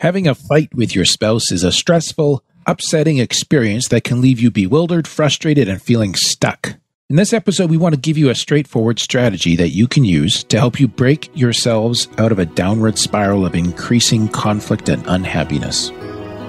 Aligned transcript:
Having 0.00 0.28
a 0.28 0.34
fight 0.34 0.74
with 0.74 0.94
your 0.94 1.06
spouse 1.06 1.50
is 1.50 1.64
a 1.64 1.72
stressful, 1.72 2.44
upsetting 2.66 3.16
experience 3.16 3.88
that 3.88 4.04
can 4.04 4.20
leave 4.20 4.38
you 4.38 4.50
bewildered, 4.50 5.08
frustrated, 5.08 5.68
and 5.70 5.80
feeling 5.80 6.14
stuck. 6.14 6.74
In 7.08 7.16
this 7.16 7.32
episode, 7.32 7.70
we 7.70 7.78
want 7.78 7.94
to 7.94 8.00
give 8.00 8.18
you 8.18 8.28
a 8.28 8.34
straightforward 8.34 8.98
strategy 8.98 9.56
that 9.56 9.70
you 9.70 9.88
can 9.88 10.04
use 10.04 10.44
to 10.44 10.58
help 10.58 10.78
you 10.78 10.86
break 10.86 11.34
yourselves 11.34 12.08
out 12.18 12.30
of 12.30 12.38
a 12.38 12.44
downward 12.44 12.98
spiral 12.98 13.46
of 13.46 13.54
increasing 13.54 14.28
conflict 14.28 14.90
and 14.90 15.02
unhappiness. 15.06 15.88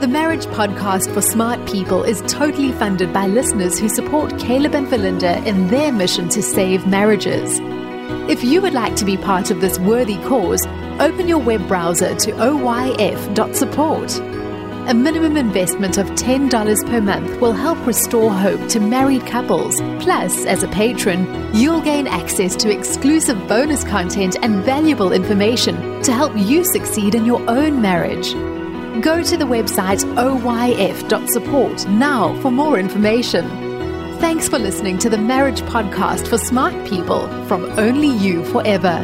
The 0.01 0.09
Marriage 0.09 0.45
Podcast 0.47 1.13
for 1.13 1.21
Smart 1.21 1.65
People 1.69 2.03
is 2.03 2.21
totally 2.27 2.73
funded 2.73 3.13
by 3.13 3.27
listeners 3.27 3.79
who 3.79 3.87
support 3.87 4.37
Caleb 4.39 4.75
and 4.75 4.87
Valinda 4.87 5.45
in 5.45 5.69
their 5.69 5.93
mission 5.93 6.27
to 6.29 6.43
save 6.43 6.85
marriages. 6.85 7.61
If 8.29 8.43
you 8.43 8.61
would 8.61 8.73
like 8.73 8.95
to 8.97 9.05
be 9.05 9.17
part 9.17 9.51
of 9.51 9.61
this 9.61 9.79
worthy 9.79 10.17
cause, 10.17 10.65
open 10.99 11.27
your 11.27 11.39
web 11.39 11.67
browser 11.67 12.15
to 12.15 12.31
oyf.support. 12.31 14.19
A 14.89 14.93
minimum 14.93 15.35
investment 15.35 15.97
of 15.97 16.07
$10 16.11 16.89
per 16.89 17.01
month 17.01 17.41
will 17.41 17.51
help 17.51 17.85
restore 17.85 18.31
hope 18.31 18.69
to 18.69 18.79
married 18.79 19.25
couples. 19.25 19.81
Plus, 19.99 20.45
as 20.45 20.63
a 20.63 20.69
patron, 20.69 21.53
you'll 21.53 21.81
gain 21.81 22.07
access 22.07 22.55
to 22.55 22.71
exclusive 22.71 23.47
bonus 23.49 23.83
content 23.83 24.37
and 24.41 24.63
valuable 24.63 25.11
information 25.11 26.01
to 26.03 26.13
help 26.13 26.31
you 26.37 26.63
succeed 26.63 27.15
in 27.15 27.25
your 27.25 27.41
own 27.49 27.81
marriage. 27.81 28.31
Go 29.03 29.21
to 29.21 29.35
the 29.35 29.45
website 29.45 30.03
oyf.support 30.15 31.87
now 31.89 32.41
for 32.41 32.49
more 32.49 32.79
information. 32.79 33.66
Thanks 34.19 34.49
for 34.49 34.57
listening 34.57 34.97
to 34.99 35.11
the 35.11 35.17
Marriage 35.19 35.61
Podcast 35.61 36.27
for 36.27 36.39
Smart 36.39 36.73
People 36.87 37.27
from 37.45 37.65
Only 37.79 38.07
You 38.17 38.43
Forever. 38.45 38.97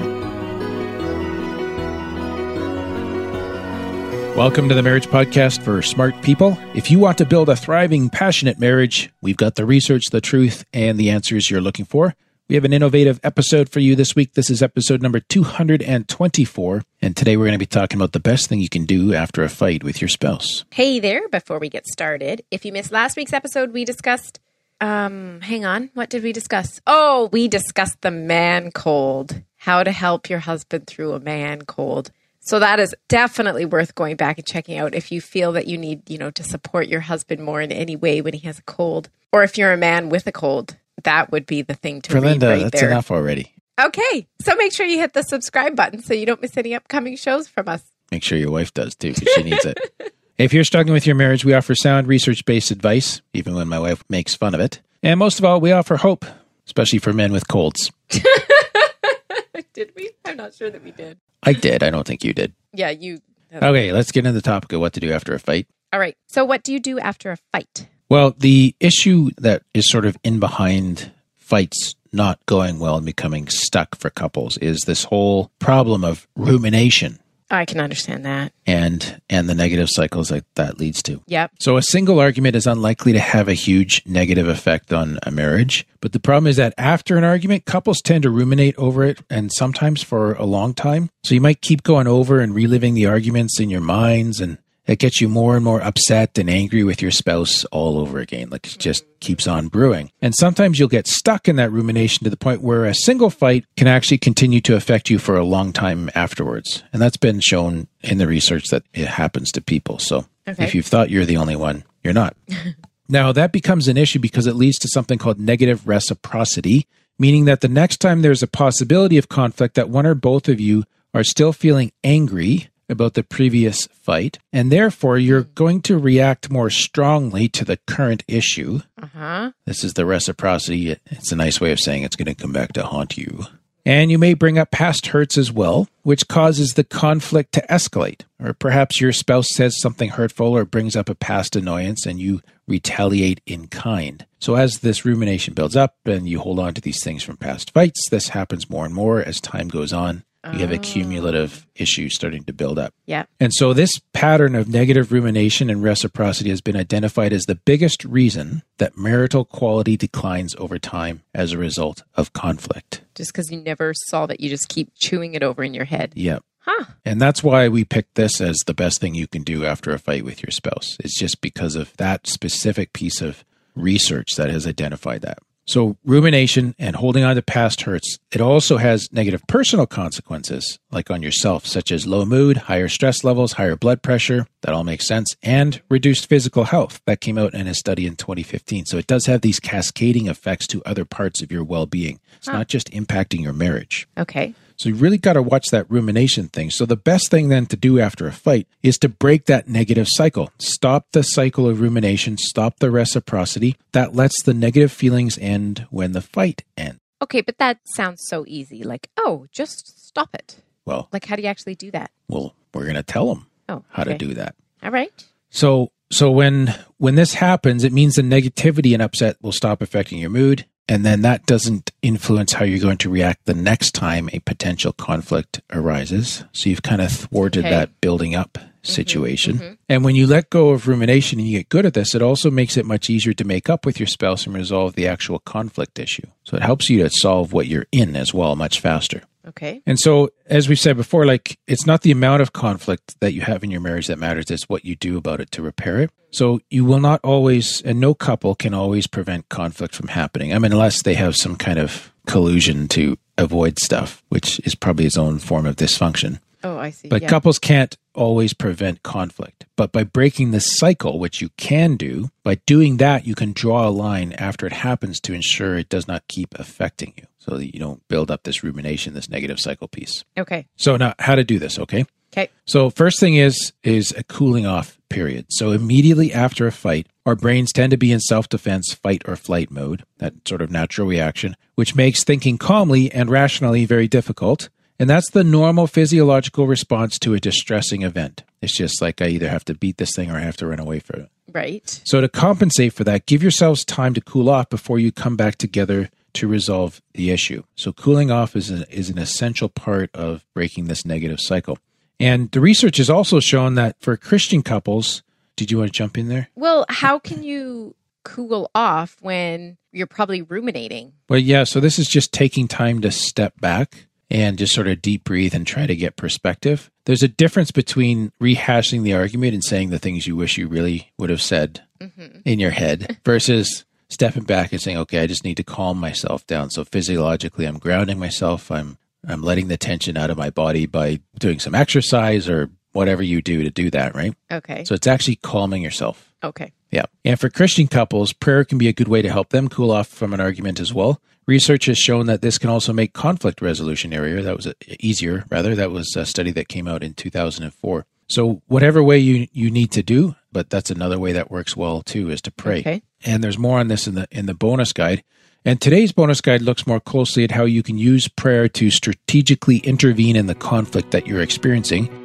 Welcome 4.36 4.68
to 4.70 4.76
the 4.76 4.82
Marriage 4.82 5.06
Podcast 5.06 5.62
for 5.62 5.84
Smart 5.84 6.20
People. 6.24 6.58
If 6.74 6.90
you 6.90 6.98
want 6.98 7.20
to 7.20 7.26
build 7.26 7.50
a 7.50 7.56
thriving, 7.56 8.10
passionate 8.10 8.58
marriage, 8.58 9.12
we've 9.22 9.38
got 9.38 9.54
the 9.54 9.68
research, 9.68 10.06
the 10.12 10.20
truth, 10.20 10.66
and 10.74 11.00
the 11.00 11.12
answers 11.12 11.52
you're 11.52 11.62
looking 11.62 11.86
for. 11.86 12.16
We 12.50 12.56
have 12.56 12.66
an 12.66 12.74
innovative 12.74 13.20
episode 13.24 13.70
for 13.70 13.80
you 13.82 13.96
this 13.96 14.16
week. 14.16 14.34
This 14.34 14.50
is 14.50 14.64
episode 14.64 15.04
number 15.04 15.20
224. 15.20 16.82
And 17.04 17.16
today 17.16 17.38
we're 17.38 17.46
going 17.46 17.54
to 17.54 17.60
be 17.60 17.68
talking 17.68 18.00
about 18.00 18.14
the 18.14 18.20
best 18.20 18.48
thing 18.50 18.60
you 18.60 18.70
can 18.70 18.86
do 18.86 19.14
after 19.14 19.44
a 19.44 19.50
fight 19.50 19.84
with 19.84 20.02
your 20.02 20.10
spouse. 20.10 20.66
Hey 20.72 21.00
there, 21.00 21.30
before 21.30 21.60
we 21.60 21.70
get 21.70 21.86
started, 21.86 22.44
if 22.50 22.66
you 22.66 22.72
missed 22.74 22.92
last 22.92 23.16
week's 23.16 23.34
episode, 23.34 23.74
we 23.74 23.86
discussed 23.86 24.40
um 24.84 25.40
hang 25.42 25.66
on, 25.66 25.90
what 25.94 26.10
did 26.10 26.24
we 26.24 26.34
discuss? 26.34 26.82
Oh, 26.86 27.30
we 27.32 27.48
discussed 27.48 28.02
the 28.02 28.12
man 28.12 28.72
cold. 28.72 29.42
How 29.58 29.82
to 29.84 29.92
help 29.92 30.30
your 30.30 30.40
husband 30.40 30.88
through 30.88 31.14
a 31.14 31.20
man 31.20 31.62
cold. 31.64 32.12
So 32.42 32.60
that 32.60 32.80
is 32.82 32.94
definitely 33.08 33.64
worth 33.64 33.96
going 33.96 34.18
back 34.18 34.38
and 34.38 34.46
checking 34.46 34.78
out 34.78 34.94
if 34.94 35.10
you 35.12 35.22
feel 35.22 35.54
that 35.54 35.68
you 35.68 35.78
need, 35.78 36.10
you 36.10 36.18
know, 36.18 36.30
to 36.32 36.44
support 36.44 36.90
your 36.90 37.00
husband 37.00 37.42
more 37.42 37.62
in 37.62 37.72
any 37.72 37.96
way 37.96 38.20
when 38.20 38.34
he 38.34 38.42
has 38.46 38.60
a 38.60 38.64
cold 38.64 39.10
or 39.32 39.44
if 39.44 39.58
you're 39.58 39.72
a 39.72 39.78
man 39.78 40.10
with 40.10 40.28
a 40.28 40.34
cold. 40.34 40.76
That 41.04 41.32
would 41.32 41.46
be 41.46 41.62
the 41.62 41.74
thing 41.74 42.02
to 42.02 42.12
For 42.12 42.16
read 42.20 42.32
Linda, 42.42 42.48
right 42.50 42.64
that's 42.64 42.82
there. 42.82 42.90
enough 42.92 43.10
already. 43.12 43.54
Okay. 43.80 44.28
So 44.42 44.54
make 44.56 44.74
sure 44.74 44.86
you 44.86 45.00
hit 45.00 45.14
the 45.14 45.24
subscribe 45.24 45.76
button 45.78 46.02
so 46.04 46.14
you 46.14 46.26
don't 46.26 46.42
miss 46.42 46.58
any 46.58 46.76
upcoming 46.76 47.16
shows 47.16 47.48
from 47.48 47.70
us. 47.70 47.82
Make 48.12 48.24
sure 48.24 48.38
your 48.38 48.52
wife 48.52 48.74
does 48.74 48.96
too, 48.96 49.14
because 49.14 49.34
she 49.34 49.44
needs 49.44 49.66
it. 49.66 49.80
If 50.38 50.52
you're 50.52 50.64
struggling 50.64 50.94
with 50.94 51.06
your 51.06 51.16
marriage, 51.16 51.46
we 51.46 51.54
offer 51.54 51.76
sound 51.76 52.08
research 52.08 52.44
based 52.46 52.72
advice, 52.72 53.22
even 53.34 53.54
when 53.54 53.68
my 53.68 53.78
wife 53.78 54.04
makes 54.10 54.34
fun 54.36 54.56
of 54.56 54.60
it. 54.62 54.82
And 55.04 55.20
most 55.20 55.38
of 55.38 55.46
all, 55.46 55.62
we 55.62 55.72
offer 55.72 55.98
hope, 55.98 56.26
especially 56.66 57.00
for 57.00 57.14
men 57.14 57.32
with 57.32 57.48
colds. 57.48 57.92
Did 59.74 59.92
we? 59.96 60.10
I'm 60.26 60.38
not 60.38 60.56
sure 60.56 60.72
that 60.72 60.84
we 60.84 60.92
did. 60.92 61.18
I 61.44 61.54
did. 61.54 61.84
I 61.84 61.90
don't 61.90 62.06
think 62.06 62.24
you 62.24 62.34
did. 62.34 62.54
Yeah, 62.74 62.90
you. 62.92 63.20
Okay, 63.54 63.92
let's 63.92 64.12
get 64.12 64.26
into 64.26 64.32
the 64.34 64.42
topic 64.42 64.72
of 64.74 64.80
what 64.80 64.94
to 64.94 65.00
do 65.00 65.12
after 65.12 65.34
a 65.34 65.40
fight. 65.40 65.68
All 65.92 66.00
right. 66.00 66.16
So 66.28 66.46
what 66.46 66.64
do 66.64 66.74
you 66.74 66.80
do 66.80 67.00
after 67.00 67.32
a 67.32 67.38
fight? 67.52 67.88
Well, 68.10 68.36
the 68.38 68.76
issue 68.80 69.32
that 69.38 69.64
is 69.74 69.90
sort 69.90 70.06
of 70.06 70.18
in 70.24 70.40
behind 70.40 71.12
fights 71.38 71.96
not 72.12 72.44
going 72.46 72.80
well 72.80 72.98
and 72.98 73.06
becoming 73.06 73.48
stuck 73.48 73.96
for 73.96 74.10
couples 74.10 74.58
is 74.58 74.82
this 74.82 75.04
whole 75.06 75.52
problem 75.60 76.04
of 76.04 76.28
rumination 76.36 77.20
I 77.54 77.66
can 77.66 77.80
understand 77.80 78.26
that. 78.26 78.52
and 78.66 79.22
and 79.30 79.48
the 79.48 79.56
negative 79.56 79.90
cycles 79.90 80.30
that 80.30 80.46
that 80.56 80.80
leads 80.80 81.04
to. 81.04 81.22
Yep. 81.28 81.52
So 81.60 81.78
a 81.78 81.82
single 81.82 82.20
argument 82.20 82.56
is 82.56 82.66
unlikely 82.68 83.14
to 83.14 83.20
have 83.20 83.48
a 83.48 83.54
huge 83.54 84.02
negative 84.06 84.48
effect 84.48 84.92
on 84.92 85.20
a 85.24 85.32
marriage, 85.32 85.86
but 86.02 86.12
the 86.14 86.20
problem 86.20 86.48
is 86.48 86.58
that 86.58 86.74
after 86.78 87.18
an 87.18 87.24
argument, 87.24 87.66
couples 87.66 88.02
tend 88.02 88.24
to 88.24 88.30
ruminate 88.30 88.76
over 88.78 89.04
it 89.04 89.20
and 89.30 89.52
sometimes 89.52 90.02
for 90.02 90.34
a 90.34 90.46
long 90.46 90.74
time. 90.74 91.10
So 91.24 91.34
you 91.36 91.42
might 91.42 91.62
keep 91.62 91.84
going 91.84 92.08
over 92.08 92.40
and 92.40 92.54
reliving 92.56 92.94
the 92.94 93.06
arguments 93.06 93.60
in 93.60 93.70
your 93.70 93.82
minds 93.82 94.42
and 94.42 94.58
it 94.86 95.00
gets 95.00 95.22
you 95.22 95.30
more 95.30 95.56
and 95.56 95.64
more 95.64 95.82
upset 95.82 96.38
and 96.38 96.50
angry 96.50 96.84
with 96.84 97.02
your 97.02 97.12
spouse 97.12 97.64
all 97.66 97.98
over 97.98 98.20
again. 98.20 98.50
Like 98.50 98.68
it 98.68 98.78
just 98.80 99.06
keeps 99.22 99.48
on 99.48 99.68
brewing. 99.70 100.12
And 100.22 100.36
sometimes 100.36 100.78
you'll 100.78 100.90
get 100.90 101.08
stuck 101.08 101.48
in 101.48 101.56
that 101.56 101.72
rumination 101.72 102.26
to 102.26 102.30
the 102.30 102.36
point 102.38 102.62
where 102.62 102.86
a 102.86 102.94
single 102.94 103.30
fight 103.30 103.66
can 103.78 103.88
actually 103.88 104.18
continue 104.18 104.60
to 104.62 104.76
affect 104.76 105.10
you 105.10 105.20
for 105.20 105.38
a 105.38 105.44
long 105.46 105.72
time 105.72 106.10
afterwards. 106.16 106.84
And 106.92 107.02
that's 107.02 107.18
been 107.18 107.40
shown 107.40 107.88
in 108.02 108.18
the 108.18 108.28
research 108.28 108.66
that 108.72 108.84
it 108.94 109.08
happens 109.08 109.52
to 109.54 109.62
people. 109.62 110.00
So 110.00 110.26
Okay. 110.48 110.64
if 110.66 110.76
you've 110.76 110.86
thought 110.86 111.10
you're 111.10 111.24
the 111.26 111.38
only 111.38 111.56
one, 111.56 111.86
you're 112.04 112.12
not. 112.14 112.36
now, 113.08 113.32
that 113.32 113.54
becomes 113.54 113.88
an 113.88 113.96
issue 113.96 114.20
because 114.20 114.46
it 114.48 114.56
leads 114.56 114.78
to 114.80 114.90
something 114.90 115.18
called 115.18 115.40
negative 115.40 115.88
reciprocity, 115.88 116.86
meaning 117.18 117.46
that 117.46 117.62
the 117.62 117.70
next 117.70 117.98
time 118.02 118.22
there's 118.22 118.44
a 118.44 118.48
possibility 118.48 119.18
of 119.18 119.30
conflict, 119.30 119.76
that 119.76 119.90
one 119.90 120.06
or 120.06 120.16
both 120.16 120.50
of 120.50 120.60
you 120.60 120.84
are 121.14 121.24
still 121.24 121.54
feeling 121.54 121.92
angry 122.04 122.68
about 122.94 123.16
the 123.16 123.24
previous 123.24 123.88
fight, 123.88 124.40
and 124.54 124.72
therefore 124.72 125.18
you're 125.18 125.44
going 125.44 125.82
to 125.82 125.98
react 125.98 126.50
more 126.50 126.70
strongly 126.70 127.50
to 127.50 127.66
the 127.66 127.78
current 127.86 128.24
issue. 128.28 128.80
Uh 129.02 129.08
huh. 129.08 129.52
This 129.66 129.84
is 129.84 129.96
the 129.96 130.06
reciprocity. 130.06 130.96
It's 131.08 131.34
a 131.34 131.36
nice 131.36 131.60
way 131.60 131.74
of 131.74 131.82
saying 131.82 132.04
it's 132.04 132.16
going 132.16 132.34
to 132.34 132.42
come 132.42 132.54
back 132.54 132.72
to 132.74 132.84
haunt 132.84 133.18
you. 133.18 133.46
And 133.86 134.10
you 134.10 134.18
may 134.18 134.34
bring 134.34 134.58
up 134.58 134.72
past 134.72 135.08
hurts 135.08 135.38
as 135.38 135.52
well, 135.52 135.90
which 136.04 136.30
causes 136.30 136.74
the 136.74 136.86
conflict 136.86 137.52
to 137.54 137.66
escalate. 137.70 138.22
Or 138.42 138.54
perhaps 138.54 139.02
your 139.02 139.12
spouse 139.12 139.50
says 139.50 139.82
something 139.82 140.12
hurtful 140.12 140.56
or 140.56 140.64
brings 140.64 140.96
up 140.96 141.10
a 141.10 141.16
past 141.16 141.58
annoyance 141.58 142.06
and 142.06 142.18
you 142.18 142.42
retaliate 142.66 143.42
in 143.46 143.68
kind. 143.68 144.26
So 144.40 144.56
as 144.56 144.80
this 144.80 145.04
rumination 145.04 145.54
builds 145.54 145.76
up 145.76 145.98
and 146.06 146.30
you 146.30 146.40
hold 146.40 146.60
on 146.60 146.74
to 146.76 146.82
these 146.82 147.04
things 147.04 147.24
from 147.24 147.36
past 147.36 147.72
fights, 147.72 148.08
this 148.10 148.30
happens 148.30 148.70
more 148.70 148.86
and 148.86 148.94
more 148.94 149.22
as 149.22 149.42
time 149.42 149.68
goes 149.68 149.92
on. 149.92 150.24
You 150.52 150.60
have 150.60 150.72
a 150.72 150.78
cumulative 150.78 151.60
um, 151.60 151.70
issue 151.76 152.10
starting 152.10 152.44
to 152.44 152.54
build 152.54 152.78
up. 152.78 152.94
Yeah. 153.06 153.26
And 153.40 153.54
so 153.54 153.74
this 153.74 154.00
pattern 154.12 154.56
of 154.56 154.68
negative 154.68 155.12
rumination 155.12 155.70
and 155.70 155.82
reciprocity 155.82 156.50
has 156.50 156.60
been 156.60 156.76
identified 156.76 157.32
as 157.32 157.44
the 157.44 157.56
biggest 157.56 158.04
reason 158.04 158.62
that 158.78 158.98
marital 158.98 159.46
quality 159.46 159.96
declines 159.96 160.54
over 160.58 160.78
time 160.78 161.24
as 161.34 161.54
a 161.54 161.58
result 161.58 162.04
of 162.16 162.34
conflict. 162.34 163.04
Just 163.16 163.32
because 163.32 163.52
you 163.52 163.62
never 163.62 163.94
solve 164.08 164.32
it, 164.32 164.42
you 164.42 164.50
just 164.50 164.68
keep 164.68 164.92
chewing 165.00 165.34
it 165.34 165.44
over 165.44 165.64
in 165.64 165.74
your 165.74 165.86
head. 165.86 166.12
Yep. 166.16 166.44
Huh. 166.60 166.86
And 167.06 167.22
that's 167.22 167.44
why 167.44 167.68
we 167.68 167.84
picked 167.86 168.16
this 168.16 168.40
as 168.40 168.58
the 168.66 168.74
best 168.74 169.00
thing 169.00 169.16
you 169.16 169.28
can 169.28 169.44
do 169.44 169.66
after 169.66 169.92
a 169.92 170.00
fight 170.00 170.26
with 170.26 170.44
your 170.44 170.52
spouse. 170.52 170.98
It's 171.00 171.18
just 171.18 171.42
because 171.42 171.76
of 171.76 171.96
that 171.98 172.28
specific 172.28 172.94
piece 172.94 173.22
of 173.22 173.46
research 173.76 174.36
that 174.36 174.50
has 174.50 174.68
identified 174.68 175.22
that. 175.22 175.40
So, 175.66 175.96
rumination 176.04 176.76
and 176.78 176.96
holding 176.96 177.24
on 177.24 177.36
to 177.36 177.42
past 177.42 177.82
hurts, 177.82 178.20
it 178.32 178.42
also 178.42 178.78
has 178.78 179.08
negative 179.12 179.42
personal 179.48 179.86
consequences, 179.86 180.78
like 180.92 181.10
on 181.10 181.22
yourself, 181.22 181.66
such 181.66 181.92
as 181.92 182.06
low 182.06 182.26
mood, 182.26 182.58
higher 182.58 182.90
stress 182.90 183.24
levels, 183.24 183.54
higher 183.54 183.78
blood 183.78 184.02
pressure. 184.02 184.46
That 184.62 184.74
all 184.74 184.84
makes 184.84 185.08
sense. 185.08 185.36
And 185.42 185.82
reduced 185.90 186.28
physical 186.28 186.66
health. 186.66 187.02
That 187.06 187.22
came 187.22 187.38
out 187.38 187.54
in 187.54 187.68
a 187.68 187.74
study 187.74 188.06
in 188.06 188.18
2015. 188.18 188.86
So, 188.86 188.98
it 188.98 189.08
does 189.08 189.26
have 189.28 189.42
these 189.42 189.60
cascading 189.60 190.28
effects 190.28 190.68
to 190.68 190.84
other 190.86 191.06
parts 191.06 191.42
of 191.42 191.52
your 191.52 191.64
well 191.64 191.86
being. 191.86 192.20
It's 192.38 192.48
not 192.48 192.68
just 192.68 192.92
impacting 192.92 193.42
your 193.42 193.54
marriage. 193.54 194.08
Okay. 194.18 194.54
So 194.78 194.90
you 194.90 194.96
really 194.96 195.18
got 195.18 195.34
to 195.34 195.42
watch 195.42 195.68
that 195.72 195.90
rumination 195.90 196.48
thing. 196.50 196.70
So 196.72 196.86
the 196.86 196.96
best 196.96 197.30
thing 197.32 197.50
then 197.50 197.66
to 197.68 197.76
do 197.78 198.00
after 198.00 198.28
a 198.28 198.32
fight 198.32 198.68
is 198.82 198.98
to 199.00 199.10
break 199.10 199.46
that 199.46 199.68
negative 199.68 200.08
cycle. 200.10 200.52
Stop 200.60 201.08
the 201.12 201.24
cycle 201.24 201.68
of 201.70 201.80
rumination, 201.82 202.38
stop 202.38 202.80
the 202.80 202.92
reciprocity. 202.92 203.78
That 203.92 204.16
lets 204.16 204.42
the 204.44 204.54
negative 204.54 204.92
feelings 204.92 205.38
end 205.40 205.88
when 205.90 206.12
the 206.14 206.22
fight 206.22 206.64
ends. 206.78 207.00
Okay, 207.22 207.42
but 207.42 207.58
that 207.60 207.80
sounds 207.96 208.22
so 208.28 208.44
easy. 208.48 208.84
Like, 208.84 209.10
oh, 209.18 209.46
just 209.52 210.06
stop 210.08 210.30
it. 210.34 210.58
Well, 210.86 211.08
Like, 211.14 211.26
how 211.26 211.36
do 211.38 211.42
you 211.42 211.48
actually 211.48 211.76
do 211.76 211.92
that? 211.92 212.12
well, 212.28 212.56
we're 212.74 212.84
going 212.84 212.96
to 212.96 213.04
tell 213.04 213.28
them 213.34 213.48
Oh, 213.70 213.84
how 213.90 214.04
to 214.04 214.18
do 214.18 214.34
that. 214.34 214.56
All 214.82 214.92
right. 214.92 215.12
So 215.50 215.92
so 216.12 216.30
when 216.32 216.76
when 216.98 217.16
this 217.16 217.36
happens, 217.36 217.84
it 217.84 217.94
means 217.94 218.16
the 218.16 218.22
negativity 218.24 218.94
and 218.94 219.02
upset 219.02 219.38
will 219.42 219.52
stop 219.54 219.82
affecting 219.82 220.20
your 220.20 220.30
mood, 220.30 220.66
and 220.88 221.06
then 221.06 221.22
that 221.22 221.46
doesn't 221.46 221.92
influence 222.02 222.54
how 222.54 222.66
you're 222.66 222.80
going 222.80 222.98
to 223.00 223.10
react 223.10 223.46
the 223.46 223.54
next 223.54 223.92
time 223.94 224.30
a 224.34 224.40
potential 224.40 224.92
conflict 224.94 225.62
arises. 225.72 226.44
So 226.52 226.70
you've 226.70 226.84
kind 226.84 227.02
of 227.02 227.12
thwarted 227.12 227.66
Okay. 227.66 227.70
that 227.70 228.02
building 228.02 228.36
up 228.36 228.58
Mm-hmm, 228.84 228.92
situation. 228.92 229.54
Mm-hmm. 229.56 229.74
And 229.88 230.04
when 230.04 230.16
you 230.16 230.28
let 230.28 230.50
go 230.50 230.72
of 230.72 230.88
rumination 230.88 231.40
and 231.40 231.48
you 231.48 231.60
get 231.60 231.70
good 231.70 231.86
at 231.86 231.94
this, 231.94 232.14
it 232.14 232.22
also 232.22 232.52
makes 232.52 232.76
it 232.76 232.86
much 232.86 233.10
easier 233.10 233.34
to 233.34 233.46
make 233.46 233.70
up 233.70 233.86
with 233.86 233.98
your 233.98 234.08
spouse 234.08 234.46
and 234.46 234.54
resolve 234.54 234.96
the 234.96 235.08
actual 235.08 235.40
conflict 235.40 236.00
issue. 236.00 236.28
So 236.44 236.58
it 236.58 236.64
helps 236.64 236.90
you 236.90 237.02
to 237.04 237.10
solve 237.10 237.54
what 237.54 237.68
you're 237.68 237.88
in 237.94 238.18
as 238.18 238.34
well 238.34 238.58
much 238.58 238.82
faster. 238.82 239.22
Okay. 239.48 239.82
And 239.86 240.00
so, 240.00 240.30
as 240.48 240.70
we 240.70 240.76
said 240.76 240.96
before, 240.98 241.26
like 241.26 241.58
it's 241.68 241.86
not 241.86 242.02
the 242.02 242.12
amount 242.12 242.42
of 242.42 242.54
conflict 242.54 243.20
that 243.20 243.34
you 243.34 243.42
have 243.42 243.64
in 243.64 243.72
your 243.72 243.82
marriage 243.82 244.08
that 244.08 244.20
matters, 244.20 244.50
it's 244.50 244.70
what 244.70 244.86
you 244.86 244.96
do 244.96 245.18
about 245.18 245.42
it 245.42 245.52
to 245.52 245.62
repair 245.62 246.00
it. 246.00 246.12
So, 246.32 246.62
you 246.70 246.86
will 246.86 247.02
not 247.02 247.20
always, 247.24 247.82
and 247.82 248.00
no 248.00 248.14
couple 248.14 248.56
can 248.56 248.74
always 248.74 249.06
prevent 249.06 249.50
conflict 249.50 249.96
from 249.96 250.08
happening. 250.08 250.54
I 250.54 250.60
mean, 250.60 250.72
unless 250.72 251.04
they 251.04 251.14
have 251.16 251.36
some 251.36 251.58
kind 251.58 251.78
of 251.78 252.14
collusion 252.26 252.88
to 252.90 253.18
avoid 253.38 253.80
stuff, 253.80 254.24
which 254.30 254.60
is 254.66 254.76
probably 254.76 255.06
its 255.06 255.18
own 255.18 255.40
form 255.40 255.66
of 255.66 255.76
dysfunction. 255.76 256.40
Oh, 256.64 256.78
I 256.78 256.92
see. 256.92 257.08
But 257.08 257.24
yeah. 257.24 257.28
couples 257.28 257.60
can't 257.60 257.96
always 258.16 258.54
prevent 258.54 259.04
conflict. 259.04 259.66
But 259.76 259.92
by 259.92 260.04
breaking 260.04 260.52
this 260.52 260.78
cycle, 260.78 261.20
which 261.20 261.42
you 261.42 261.50
can 261.58 261.96
do, 261.98 262.30
by 262.44 262.56
doing 262.66 262.98
that, 262.98 263.26
you 263.28 263.36
can 263.36 263.54
draw 263.54 263.88
a 263.88 263.90
line 263.90 264.34
after 264.34 264.66
it 264.66 264.74
happens 264.74 265.20
to 265.22 265.34
ensure 265.34 265.76
it 265.76 265.90
does 265.90 266.08
not 266.08 266.28
keep 266.28 266.54
affecting 266.56 267.14
you 267.18 267.26
so 267.40 267.58
that 267.58 267.74
you 267.74 267.80
don't 267.80 268.08
build 268.08 268.32
up 268.32 268.44
this 268.44 268.64
rumination, 268.64 269.14
this 269.14 269.30
negative 269.30 269.60
cycle 269.60 269.88
piece. 269.88 270.24
okay. 270.38 270.66
So 270.76 270.96
now 270.96 271.14
how 271.20 271.36
to 271.36 271.44
do 271.44 271.60
this, 271.60 271.78
okay? 271.80 272.06
Okay. 272.34 272.50
So 272.66 272.90
first 272.90 273.20
thing 273.20 273.36
is 273.36 273.74
is 273.84 274.12
a 274.18 274.24
cooling 274.24 274.66
off 274.66 274.98
period. 275.10 275.46
So 275.50 275.72
immediately 275.72 276.34
after 276.34 276.66
a 276.66 276.72
fight, 276.72 277.08
our 277.26 277.36
brains 277.36 277.72
tend 277.72 277.92
to 277.92 277.98
be 277.98 278.12
in 278.12 278.20
self-defense, 278.20 278.94
fight 278.94 279.22
or 279.28 279.36
flight 279.36 279.70
mode, 279.70 280.04
that 280.18 280.48
sort 280.48 280.62
of 280.62 280.72
natural 280.72 281.08
reaction, 281.08 281.56
which 281.76 281.96
makes 281.96 282.24
thinking 282.24 282.58
calmly 282.58 283.12
and 283.12 283.30
rationally 283.30 283.86
very 283.86 284.08
difficult. 284.08 284.70
And 285.00 285.10
that's 285.10 285.32
the 285.32 285.44
normal 285.44 285.88
physiological 285.88 286.68
response 286.68 287.18
to 287.20 287.34
a 287.34 287.40
distressing 287.40 288.04
event. 288.04 288.44
It's 288.62 288.78
just 288.78 289.02
like 289.02 289.22
I 289.22 289.28
either 289.28 289.50
have 289.50 289.66
to 289.66 289.74
beat 289.74 289.98
this 289.98 290.16
thing 290.16 290.32
or 290.32 290.38
I 290.38 290.42
have 290.42 290.58
to 290.58 290.68
run 290.68 290.80
away 290.80 291.00
from 291.00 291.22
it. 291.22 291.30
Right. 291.52 292.02
So 292.06 292.22
to 292.22 292.30
compensate 292.30 292.94
for 292.94 293.04
that, 293.04 293.26
give 293.26 293.42
yourselves 293.44 293.84
time 293.84 294.14
to 294.14 294.22
cool 294.22 294.50
off 294.50 294.70
before 294.70 295.00
you 295.00 295.12
come 295.12 295.36
back 295.36 295.58
together 295.58 296.10
to 296.34 296.48
resolve 296.48 297.02
the 297.14 297.32
issue. 297.32 297.64
So 297.76 297.92
cooling 297.92 298.32
off 298.32 298.56
is, 298.56 298.72
a, 298.72 298.90
is 298.96 299.10
an 299.10 299.18
essential 299.18 299.70
part 299.70 300.10
of 300.16 300.46
breaking 300.54 300.86
this 300.86 301.06
negative 301.06 301.40
cycle. 301.40 301.78
And 302.20 302.50
the 302.52 302.62
research 302.62 302.98
has 302.98 303.10
also 303.10 303.40
shown 303.40 303.76
that 303.76 303.98
for 304.00 304.16
Christian 304.16 304.64
couples, 304.64 305.24
did 305.56 305.70
you 305.70 305.80
want 305.80 305.94
to 305.94 305.98
jump 305.98 306.18
in 306.18 306.30
there? 306.30 306.50
Well, 306.56 306.86
how 306.90 307.20
can 307.20 307.44
you 307.44 307.96
cool 308.24 308.72
off 308.74 309.18
when 309.22 309.78
you're 309.92 310.08
probably 310.08 310.42
ruminating? 310.42 311.14
Well, 311.28 311.40
yeah. 311.40 311.66
So 311.66 311.80
this 311.80 312.00
is 312.00 312.08
just 312.08 312.32
taking 312.32 312.68
time 312.68 313.02
to 313.02 313.12
step 313.12 313.60
back 313.60 314.08
and 314.34 314.58
just 314.58 314.74
sort 314.74 314.88
of 314.88 315.02
deep 315.02 315.24
breathe 315.24 315.54
and 315.54 315.66
try 315.66 315.86
to 315.86 315.96
get 315.96 316.18
perspective. 316.18 316.90
There's 317.06 317.24
a 317.24 317.28
difference 317.28 317.72
between 317.72 318.32
rehashing 318.42 319.04
the 319.04 319.14
argument 319.14 319.54
and 319.54 319.64
saying 319.64 319.92
the 319.92 320.00
things 320.00 320.26
you 320.26 320.36
wish 320.36 320.58
you 320.58 320.68
really 320.68 321.14
would 321.20 321.30
have 321.30 321.42
said 321.42 321.84
mm-hmm. 322.02 322.40
in 322.44 322.60
your 322.60 322.72
head 322.72 323.20
versus 323.26 323.86
stepping 324.10 324.44
back 324.44 324.72
and 324.72 324.82
saying, 324.82 324.98
okay, 324.98 325.20
I 325.20 325.28
just 325.28 325.44
need 325.44 325.58
to 325.58 325.64
calm 325.64 326.00
myself 326.00 326.46
down. 326.48 326.72
So 326.72 326.84
physiologically, 326.84 327.66
I'm 327.66 327.78
grounding 327.78 328.18
myself. 328.18 328.72
I'm, 328.72 328.98
I'm 329.28 329.44
letting 329.44 329.68
the 329.68 329.78
tension 329.78 330.18
out 330.18 330.32
of 330.32 330.38
my 330.38 330.50
body 330.50 330.88
by 330.88 331.20
doing 331.38 331.60
some 331.60 331.76
exercise 331.76 332.50
or 332.50 332.70
whatever 332.92 333.22
you 333.22 333.42
do 333.42 333.64
to 333.64 333.70
do 333.70 333.92
that, 333.92 334.16
right? 334.16 334.34
Okay. 334.52 334.84
So 334.86 334.96
it's 334.96 335.08
actually 335.08 335.38
calming 335.38 335.84
yourself. 335.84 336.34
okay. 336.44 336.74
Yeah. 336.94 337.06
And 337.26 337.40
for 337.40 337.50
Christian 337.50 337.88
couples, 337.88 338.34
prayer 338.34 338.64
can 338.64 338.78
be 338.78 338.88
a 338.88 338.94
good 338.94 339.08
way 339.08 339.24
to 339.24 339.30
help 339.30 339.50
them 339.50 339.68
cool 339.68 339.90
off 339.90 340.08
from 340.08 340.32
an 340.32 340.40
argument 340.40 340.80
as 340.80 340.94
well. 340.94 341.20
Research 341.48 341.88
has 341.88 341.98
shown 341.98 342.28
that 342.28 342.44
this 342.44 342.60
can 342.60 342.70
also 342.70 342.94
make 342.94 343.14
conflict 343.14 343.64
resolution 343.64 344.14
area 344.14 344.44
that 344.44 344.56
was 344.56 344.68
uh, 344.68 344.74
easier 345.00 345.44
rather 345.50 345.74
that 345.76 345.92
was 345.92 346.16
a 346.16 346.26
study 346.26 346.52
that 346.52 346.70
came 346.70 346.88
out 346.88 347.04
in 347.04 347.16
2004. 347.16 348.06
So 348.30 348.62
whatever 348.68 349.04
way 349.04 349.18
you 349.18 349.48
you 349.52 349.72
need 349.72 349.92
to 349.92 350.04
do, 350.04 350.36
but 350.52 350.70
that's 350.70 350.92
another 350.92 351.20
way 351.20 351.34
that 351.34 351.52
works 351.52 351.76
well 351.76 352.04
too 352.04 352.30
is 352.30 352.42
to 352.44 352.52
pray. 352.52 352.80
Okay. 352.80 353.04
And 353.26 353.44
there's 353.44 353.58
more 353.58 353.80
on 353.80 353.88
this 353.88 354.08
in 354.08 354.14
the 354.16 354.28
in 354.32 354.46
the 354.46 354.54
bonus 354.54 354.94
guide. 354.94 355.24
And 355.66 355.82
today's 355.82 356.12
bonus 356.12 356.42
guide 356.42 356.62
looks 356.62 356.86
more 356.86 357.00
closely 357.00 357.44
at 357.44 357.52
how 357.52 357.64
you 357.64 357.82
can 357.84 357.98
use 357.98 358.28
prayer 358.28 358.68
to 358.70 358.92
strategically 358.92 359.78
intervene 359.78 360.36
in 360.36 360.48
the 360.48 360.56
conflict 360.56 361.12
that 361.12 361.26
you're 361.26 361.42
experiencing 361.42 362.23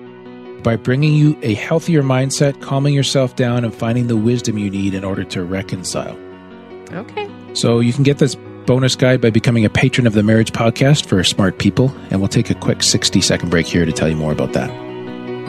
by 0.63 0.77
bringing 0.77 1.15
you 1.15 1.39
a 1.43 1.55
healthier 1.55 2.03
mindset, 2.03 2.61
calming 2.63 2.95
yourself 2.95 3.37
down, 3.37 3.65
and 3.65 3.75
finding 3.75 4.07
the 4.07 4.17
wisdom 4.17 4.59
you 4.59 4.71
need 4.71 4.95
in 4.95 5.05
order 5.05 5.25
to 5.25 5.45
reconcile. 5.45 6.17
Okay. 6.93 7.29
So 7.55 7.81
you 7.81 7.93
can 7.93 8.03
get 8.03 8.19
this 8.19 8.37
bonus 8.67 8.97
guide 8.97 9.21
by 9.21 9.31
becoming 9.31 9.65
a 9.65 9.71
patron 9.71 10.07
of 10.07 10.13
the 10.13 10.23
Marriage 10.23 10.53
Podcast 10.53 11.07
for 11.07 11.25
smart 11.25 11.59
people. 11.59 11.95
And 12.11 12.21
we'll 12.21 12.29
take 12.29 12.51
a 12.51 12.55
quick 12.55 12.83
60 12.83 13.21
second 13.21 13.49
break 13.51 13.67
here 13.67 13.85
to 13.87 13.93
tell 13.93 14.09
you 14.09 14.17
more 14.17 14.33
about 14.33 14.53
that. 14.53 14.69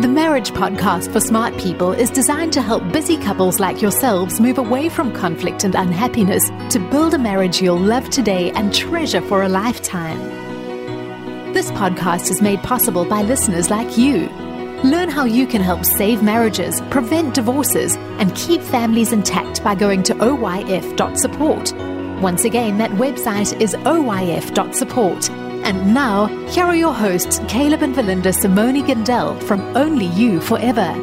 The 0.01 0.07
Marriage 0.07 0.51
Podcast 0.51 1.11
for 1.11 1.19
Smart 1.19 1.57
People 1.57 1.91
is 1.91 2.09
designed 2.09 2.53
to 2.53 2.61
help 2.61 2.89
busy 2.93 3.17
couples 3.17 3.59
like 3.59 3.81
yourselves 3.81 4.39
move 4.39 4.57
away 4.57 4.87
from 4.87 5.13
conflict 5.13 5.65
and 5.65 5.75
unhappiness 5.75 6.47
to 6.71 6.79
build 6.89 7.13
a 7.13 7.17
marriage 7.17 7.61
you'll 7.61 7.77
love 7.77 8.09
today 8.09 8.51
and 8.51 8.73
treasure 8.73 9.19
for 9.19 9.43
a 9.43 9.49
lifetime. 9.49 10.17
This 11.53 11.69
podcast 11.71 12.31
is 12.31 12.41
made 12.41 12.63
possible 12.63 13.03
by 13.03 13.23
listeners 13.23 13.69
like 13.69 13.97
you. 13.97 14.29
Learn 14.83 15.09
how 15.09 15.25
you 15.25 15.45
can 15.45 15.61
help 15.61 15.83
save 15.83 16.23
marriages, 16.23 16.79
prevent 16.89 17.35
divorces, 17.35 17.97
and 18.17 18.33
keep 18.35 18.61
families 18.61 19.11
intact 19.11 19.61
by 19.61 19.75
going 19.75 20.03
to 20.03 20.13
oyf.support. 20.15 21.73
Once 22.21 22.45
again, 22.45 22.77
that 22.77 22.91
website 22.91 23.59
is 23.59 23.75
oyf.support. 23.75 25.29
And 25.29 25.93
now, 25.93 26.27
here 26.47 26.63
are 26.63 26.75
your 26.75 26.93
hosts, 26.93 27.41
Caleb 27.49 27.81
and 27.81 27.93
Valinda 27.93 28.33
Simonyi-Gindele 28.33 29.43
from 29.43 29.59
Only 29.75 30.05
You 30.05 30.39
Forever. 30.39 30.95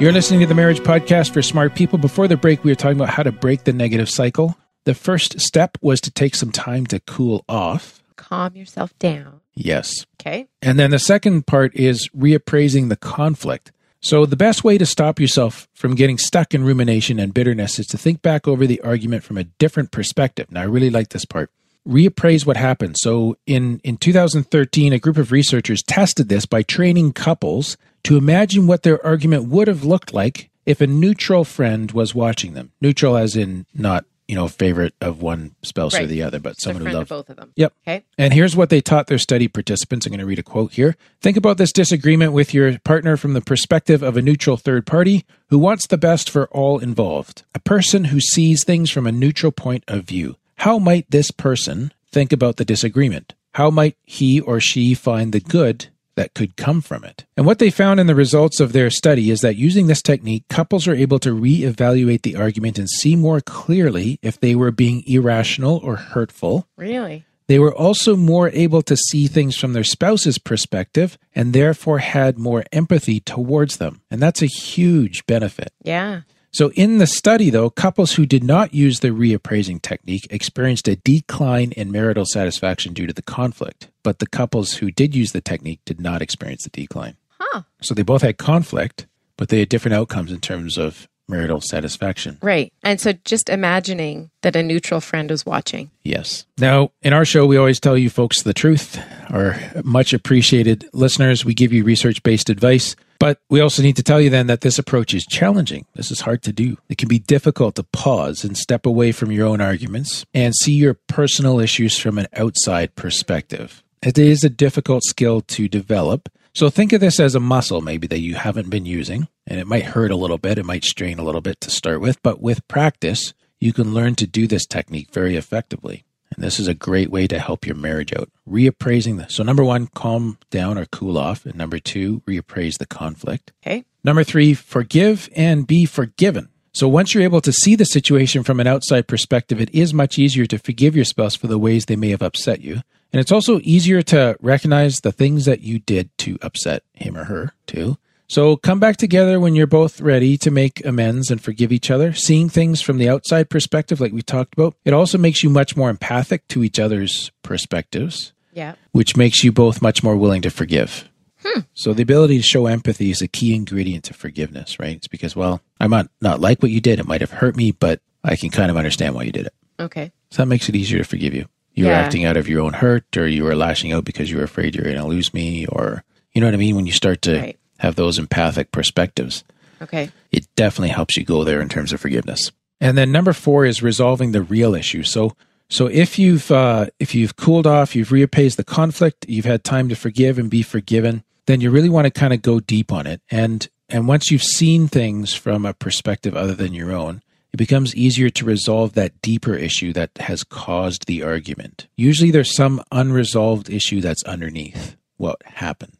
You're 0.00 0.12
listening 0.12 0.40
to 0.40 0.46
the 0.46 0.54
Marriage 0.54 0.80
Podcast 0.80 1.32
for 1.32 1.42
smart 1.42 1.76
people. 1.76 1.96
Before 1.98 2.26
the 2.26 2.36
break, 2.36 2.64
we 2.64 2.72
were 2.72 2.74
talking 2.74 2.98
about 3.00 3.14
how 3.14 3.22
to 3.22 3.30
break 3.30 3.62
the 3.64 3.72
negative 3.72 4.10
cycle. 4.10 4.58
The 4.84 4.94
first 4.94 5.40
step 5.40 5.78
was 5.80 6.00
to 6.02 6.10
take 6.10 6.34
some 6.34 6.50
time 6.50 6.86
to 6.86 6.98
cool 7.00 7.44
off. 7.48 8.02
Calm 8.28 8.56
yourself 8.56 8.98
down. 8.98 9.40
Yes. 9.54 10.04
Okay. 10.20 10.48
And 10.60 10.78
then 10.78 10.90
the 10.90 10.98
second 10.98 11.46
part 11.46 11.74
is 11.76 12.08
reappraising 12.16 12.88
the 12.88 12.96
conflict. 12.96 13.70
So, 14.00 14.26
the 14.26 14.36
best 14.36 14.64
way 14.64 14.78
to 14.78 14.86
stop 14.86 15.20
yourself 15.20 15.68
from 15.74 15.94
getting 15.94 16.18
stuck 16.18 16.52
in 16.52 16.64
rumination 16.64 17.18
and 17.18 17.32
bitterness 17.32 17.78
is 17.78 17.86
to 17.88 17.98
think 17.98 18.22
back 18.22 18.46
over 18.46 18.66
the 18.66 18.80
argument 18.82 19.22
from 19.22 19.38
a 19.38 19.44
different 19.44 19.90
perspective. 19.90 20.50
Now, 20.50 20.62
I 20.62 20.64
really 20.64 20.90
like 20.90 21.10
this 21.10 21.24
part. 21.24 21.50
Reappraise 21.88 22.44
what 22.44 22.56
happened. 22.56 22.96
So, 22.98 23.36
in, 23.46 23.80
in 23.84 23.96
2013, 23.96 24.92
a 24.92 24.98
group 24.98 25.16
of 25.16 25.32
researchers 25.32 25.82
tested 25.82 26.28
this 26.28 26.46
by 26.46 26.62
training 26.62 27.12
couples 27.12 27.76
to 28.04 28.16
imagine 28.16 28.66
what 28.66 28.82
their 28.82 29.04
argument 29.04 29.44
would 29.48 29.68
have 29.68 29.84
looked 29.84 30.12
like 30.12 30.50
if 30.66 30.80
a 30.80 30.86
neutral 30.86 31.44
friend 31.44 31.92
was 31.92 32.14
watching 32.14 32.54
them. 32.54 32.72
Neutral, 32.80 33.16
as 33.16 33.36
in 33.36 33.66
not, 33.72 34.04
you 34.28 34.34
know, 34.34 34.48
favorite 34.48 34.94
of 35.00 35.22
one 35.22 35.54
spouse 35.62 35.94
or 35.94 36.06
the 36.06 36.22
other, 36.22 36.40
but 36.40 36.60
someone 36.60 36.80
who 36.80 36.84
friend 36.86 36.98
loves 36.98 37.08
both 37.08 37.30
of 37.30 37.36
them. 37.36 37.52
Yep. 37.56 37.72
Okay. 37.86 38.04
And 38.18 38.32
here's 38.32 38.56
what 38.56 38.70
they 38.70 38.80
taught 38.80 39.06
their 39.06 39.18
study 39.18 39.48
participants. 39.48 40.06
I'm 40.06 40.10
going 40.10 40.20
to 40.20 40.26
read 40.26 40.38
a 40.38 40.42
quote 40.42 40.72
here. 40.72 40.96
Think 41.20 41.36
about 41.36 41.58
this 41.58 41.72
disagreement 41.72 42.32
with 42.32 42.52
your 42.52 42.78
partner 42.80 43.16
from 43.16 43.34
the 43.34 43.40
perspective 43.40 44.02
of 44.02 44.16
a 44.16 44.22
neutral 44.22 44.56
third 44.56 44.86
party 44.86 45.24
who 45.48 45.58
wants 45.58 45.86
the 45.86 45.98
best 45.98 46.28
for 46.28 46.48
all 46.48 46.78
involved, 46.78 47.44
a 47.54 47.60
person 47.60 48.06
who 48.06 48.20
sees 48.20 48.64
things 48.64 48.90
from 48.90 49.06
a 49.06 49.12
neutral 49.12 49.52
point 49.52 49.84
of 49.86 50.04
view. 50.04 50.36
How 50.56 50.78
might 50.78 51.10
this 51.10 51.30
person 51.30 51.92
think 52.10 52.32
about 52.32 52.56
the 52.56 52.64
disagreement? 52.64 53.34
How 53.54 53.70
might 53.70 53.96
he 54.04 54.40
or 54.40 54.60
she 54.60 54.94
find 54.94 55.32
the 55.32 55.40
good 55.40 55.88
that 56.16 56.34
could 56.34 56.56
come 56.56 56.80
from 56.80 57.04
it. 57.04 57.24
And 57.36 57.46
what 57.46 57.58
they 57.58 57.70
found 57.70 58.00
in 58.00 58.06
the 58.06 58.14
results 58.14 58.58
of 58.60 58.72
their 58.72 58.90
study 58.90 59.30
is 59.30 59.40
that 59.40 59.56
using 59.56 59.86
this 59.86 60.02
technique, 60.02 60.48
couples 60.48 60.88
are 60.88 60.94
able 60.94 61.18
to 61.20 61.34
reevaluate 61.34 62.22
the 62.22 62.36
argument 62.36 62.78
and 62.78 62.88
see 62.88 63.16
more 63.16 63.40
clearly 63.40 64.18
if 64.22 64.40
they 64.40 64.54
were 64.54 64.70
being 64.70 65.04
irrational 65.06 65.76
or 65.82 65.96
hurtful. 65.96 66.66
Really? 66.76 67.24
They 67.48 67.58
were 67.60 67.74
also 67.74 68.16
more 68.16 68.50
able 68.50 68.82
to 68.82 68.96
see 68.96 69.28
things 69.28 69.56
from 69.56 69.72
their 69.72 69.84
spouse's 69.84 70.38
perspective 70.38 71.16
and 71.34 71.52
therefore 71.52 71.98
had 71.98 72.38
more 72.38 72.64
empathy 72.72 73.20
towards 73.20 73.76
them. 73.76 74.00
And 74.10 74.20
that's 74.20 74.42
a 74.42 74.46
huge 74.46 75.24
benefit. 75.26 75.72
Yeah. 75.82 76.22
So, 76.56 76.70
in 76.70 76.96
the 76.96 77.06
study, 77.06 77.50
though, 77.50 77.68
couples 77.68 78.14
who 78.14 78.24
did 78.24 78.42
not 78.42 78.72
use 78.72 79.00
the 79.00 79.08
reappraising 79.08 79.82
technique 79.82 80.26
experienced 80.30 80.88
a 80.88 80.96
decline 80.96 81.72
in 81.72 81.92
marital 81.92 82.24
satisfaction 82.24 82.94
due 82.94 83.06
to 83.06 83.12
the 83.12 83.20
conflict. 83.20 83.90
But 84.02 84.20
the 84.20 84.26
couples 84.26 84.72
who 84.72 84.90
did 84.90 85.14
use 85.14 85.32
the 85.32 85.42
technique 85.42 85.80
did 85.84 86.00
not 86.00 86.22
experience 86.22 86.64
the 86.64 86.70
decline. 86.70 87.16
Huh. 87.38 87.64
So, 87.82 87.92
they 87.92 88.00
both 88.00 88.22
had 88.22 88.38
conflict, 88.38 89.06
but 89.36 89.50
they 89.50 89.58
had 89.58 89.68
different 89.68 89.96
outcomes 89.96 90.32
in 90.32 90.40
terms 90.40 90.78
of 90.78 91.08
marital 91.28 91.60
satisfaction. 91.60 92.38
Right. 92.40 92.72
And 92.82 93.02
so 93.02 93.12
just 93.26 93.50
imagining 93.50 94.30
that 94.40 94.56
a 94.56 94.62
neutral 94.62 95.00
friend 95.00 95.28
was 95.28 95.44
watching. 95.44 95.90
Yes. 96.04 96.46
Now, 96.56 96.92
in 97.02 97.12
our 97.12 97.26
show, 97.26 97.44
we 97.44 97.58
always 97.58 97.80
tell 97.80 97.98
you 97.98 98.08
folks 98.08 98.42
the 98.42 98.54
truth. 98.54 98.98
Our 99.28 99.60
much 99.84 100.14
appreciated 100.14 100.88
listeners, 100.94 101.44
we 101.44 101.52
give 101.52 101.72
you 101.72 101.84
research 101.84 102.22
based 102.22 102.48
advice. 102.48 102.96
But 103.18 103.40
we 103.48 103.60
also 103.60 103.82
need 103.82 103.96
to 103.96 104.02
tell 104.02 104.20
you 104.20 104.30
then 104.30 104.46
that 104.46 104.60
this 104.60 104.78
approach 104.78 105.14
is 105.14 105.24
challenging. 105.26 105.86
This 105.94 106.10
is 106.10 106.20
hard 106.20 106.42
to 106.42 106.52
do. 106.52 106.78
It 106.88 106.98
can 106.98 107.08
be 107.08 107.18
difficult 107.18 107.74
to 107.76 107.82
pause 107.82 108.44
and 108.44 108.56
step 108.56 108.86
away 108.86 109.12
from 109.12 109.32
your 109.32 109.46
own 109.46 109.60
arguments 109.60 110.24
and 110.34 110.54
see 110.54 110.74
your 110.74 110.94
personal 110.94 111.60
issues 111.60 111.98
from 111.98 112.18
an 112.18 112.26
outside 112.34 112.94
perspective. 112.94 113.82
It 114.02 114.18
is 114.18 114.44
a 114.44 114.50
difficult 114.50 115.02
skill 115.04 115.40
to 115.42 115.68
develop. 115.68 116.28
So 116.54 116.70
think 116.70 116.92
of 116.92 117.00
this 117.00 117.20
as 117.20 117.34
a 117.34 117.40
muscle 117.40 117.80
maybe 117.80 118.06
that 118.06 118.20
you 118.20 118.34
haven't 118.34 118.70
been 118.70 118.86
using, 118.86 119.28
and 119.46 119.60
it 119.60 119.66
might 119.66 119.84
hurt 119.84 120.10
a 120.10 120.16
little 120.16 120.38
bit, 120.38 120.58
it 120.58 120.64
might 120.64 120.84
strain 120.84 121.18
a 121.18 121.24
little 121.24 121.40
bit 121.40 121.60
to 121.62 121.70
start 121.70 122.00
with, 122.00 122.22
but 122.22 122.40
with 122.40 122.66
practice, 122.68 123.34
you 123.60 123.72
can 123.72 123.92
learn 123.92 124.14
to 124.16 124.26
do 124.26 124.46
this 124.46 124.66
technique 124.66 125.10
very 125.12 125.36
effectively. 125.36 126.04
And 126.34 126.44
this 126.44 126.58
is 126.58 126.68
a 126.68 126.74
great 126.74 127.10
way 127.10 127.26
to 127.26 127.38
help 127.38 127.66
your 127.66 127.76
marriage 127.76 128.12
out. 128.14 128.30
Reappraising 128.48 129.18
the 129.18 129.28
so 129.28 129.42
number 129.42 129.64
one, 129.64 129.88
calm 129.88 130.38
down 130.50 130.78
or 130.78 130.86
cool 130.86 131.16
off. 131.16 131.46
And 131.46 131.56
number 131.56 131.78
two, 131.78 132.20
reappraise 132.20 132.78
the 132.78 132.86
conflict. 132.86 133.52
Okay. 133.64 133.84
Number 134.04 134.24
three, 134.24 134.54
forgive 134.54 135.28
and 135.34 135.66
be 135.66 135.84
forgiven. 135.84 136.48
So 136.72 136.88
once 136.88 137.14
you're 137.14 137.24
able 137.24 137.40
to 137.40 137.52
see 137.52 137.74
the 137.74 137.86
situation 137.86 138.42
from 138.42 138.60
an 138.60 138.66
outside 138.66 139.08
perspective, 139.08 139.60
it 139.60 139.74
is 139.74 139.94
much 139.94 140.18
easier 140.18 140.44
to 140.46 140.58
forgive 140.58 140.94
your 140.94 141.06
spouse 141.06 141.34
for 141.34 141.46
the 141.46 141.58
ways 141.58 141.86
they 141.86 141.96
may 141.96 142.10
have 142.10 142.22
upset 142.22 142.60
you. 142.60 142.82
And 143.12 143.20
it's 143.20 143.32
also 143.32 143.60
easier 143.62 144.02
to 144.02 144.36
recognize 144.42 145.00
the 145.00 145.12
things 145.12 145.46
that 145.46 145.62
you 145.62 145.78
did 145.78 146.10
to 146.18 146.38
upset 146.42 146.82
him 146.92 147.16
or 147.16 147.24
her 147.24 147.54
too. 147.66 147.96
So 148.28 148.56
come 148.56 148.80
back 148.80 148.96
together 148.96 149.38
when 149.38 149.54
you're 149.54 149.66
both 149.68 150.00
ready 150.00 150.36
to 150.38 150.50
make 150.50 150.84
amends 150.84 151.30
and 151.30 151.40
forgive 151.40 151.70
each 151.72 151.90
other. 151.90 152.12
Seeing 152.12 152.48
things 152.48 152.80
from 152.80 152.98
the 152.98 153.08
outside 153.08 153.48
perspective, 153.48 154.00
like 154.00 154.12
we 154.12 154.22
talked 154.22 154.54
about, 154.54 154.74
it 154.84 154.92
also 154.92 155.16
makes 155.16 155.42
you 155.44 155.50
much 155.50 155.76
more 155.76 155.90
empathic 155.90 156.46
to 156.48 156.64
each 156.64 156.78
other's 156.80 157.30
perspectives, 157.42 158.32
Yeah. 158.52 158.74
which 158.92 159.16
makes 159.16 159.44
you 159.44 159.52
both 159.52 159.80
much 159.80 160.02
more 160.02 160.16
willing 160.16 160.42
to 160.42 160.50
forgive. 160.50 161.08
Hmm. 161.44 161.60
So 161.74 161.92
the 161.92 162.02
ability 162.02 162.38
to 162.38 162.42
show 162.42 162.66
empathy 162.66 163.10
is 163.10 163.22
a 163.22 163.28
key 163.28 163.54
ingredient 163.54 164.04
to 164.04 164.14
forgiveness, 164.14 164.80
right? 164.80 164.96
It's 164.96 165.06
because, 165.08 165.36
well, 165.36 165.60
I 165.78 165.86
might 165.86 166.06
not 166.20 166.40
like 166.40 166.62
what 166.62 166.72
you 166.72 166.80
did. 166.80 166.98
It 166.98 167.06
might 167.06 167.20
have 167.20 167.30
hurt 167.30 167.56
me, 167.56 167.70
but 167.70 168.00
I 168.24 168.34
can 168.34 168.50
kind 168.50 168.70
of 168.70 168.76
understand 168.76 169.14
why 169.14 169.22
you 169.24 169.32
did 169.32 169.46
it. 169.46 169.54
Okay. 169.78 170.10
So 170.30 170.42
that 170.42 170.46
makes 170.46 170.68
it 170.68 170.74
easier 170.74 170.98
to 170.98 171.04
forgive 171.04 171.34
you. 171.34 171.46
You 171.74 171.84
were 171.84 171.90
Yeah. 171.92 171.98
acting 172.00 172.24
out 172.24 172.36
of 172.36 172.48
your 172.48 172.62
own 172.62 172.72
hurt, 172.72 173.04
or 173.16 173.28
you 173.28 173.44
were 173.44 173.54
lashing 173.54 173.92
out 173.92 174.04
because 174.04 174.30
you 174.30 174.38
were 174.38 174.42
afraid 174.44 174.74
you 174.74 174.80
were 174.80 174.90
going 174.90 174.96
to 175.02 175.06
lose 175.06 175.32
me, 175.32 175.66
or 175.66 176.02
you 176.34 176.40
know 176.40 176.46
what 176.46 176.54
I 176.54 176.58
mean? 176.58 176.74
When 176.74 176.86
you 176.86 176.92
start 176.92 177.22
to 177.22 177.38
Right. 177.38 177.58
Have 177.78 177.94
those 177.96 178.18
empathic 178.18 178.72
perspectives, 178.72 179.44
Okay. 179.82 180.10
it 180.32 180.46
definitely 180.56 180.90
helps 180.90 181.16
you 181.16 181.24
go 181.24 181.44
there 181.44 181.60
in 181.60 181.68
terms 181.68 181.92
of 181.92 182.00
forgiveness. 182.00 182.50
And 182.80 182.96
then 182.96 183.10
number 183.12 183.32
four 183.32 183.64
is 183.64 183.82
resolving 183.82 184.32
the 184.32 184.42
real 184.42 184.74
issue. 184.74 185.02
So, 185.02 185.34
so 185.68 185.86
if 185.86 186.18
you've 186.18 186.50
uh, 186.50 186.86
if 186.98 187.14
you've 187.14 187.36
cooled 187.36 187.66
off, 187.66 187.96
you've 187.96 188.10
reappraised 188.10 188.56
the 188.56 188.64
conflict, 188.64 189.26
you've 189.28 189.44
had 189.46 189.64
time 189.64 189.88
to 189.88 189.96
forgive 189.96 190.38
and 190.38 190.50
be 190.50 190.62
forgiven, 190.62 191.24
then 191.46 191.60
you 191.60 191.70
really 191.70 191.88
want 191.88 192.04
to 192.04 192.10
kind 192.10 192.32
of 192.32 192.42
go 192.42 192.60
deep 192.60 192.92
on 192.92 193.06
it. 193.06 193.20
And 193.30 193.68
and 193.88 194.06
once 194.08 194.30
you've 194.30 194.42
seen 194.42 194.88
things 194.88 195.32
from 195.34 195.64
a 195.64 195.72
perspective 195.74 196.36
other 196.36 196.54
than 196.54 196.74
your 196.74 196.92
own, 196.92 197.22
it 197.52 197.56
becomes 197.56 197.94
easier 197.96 198.28
to 198.30 198.44
resolve 198.44 198.92
that 198.94 199.20
deeper 199.22 199.54
issue 199.54 199.92
that 199.94 200.10
has 200.18 200.44
caused 200.44 201.06
the 201.06 201.22
argument. 201.22 201.86
Usually, 201.96 202.30
there's 202.30 202.54
some 202.54 202.82
unresolved 202.92 203.70
issue 203.70 204.00
that's 204.00 204.24
underneath 204.24 204.96
what 205.16 205.40
happened. 205.44 205.95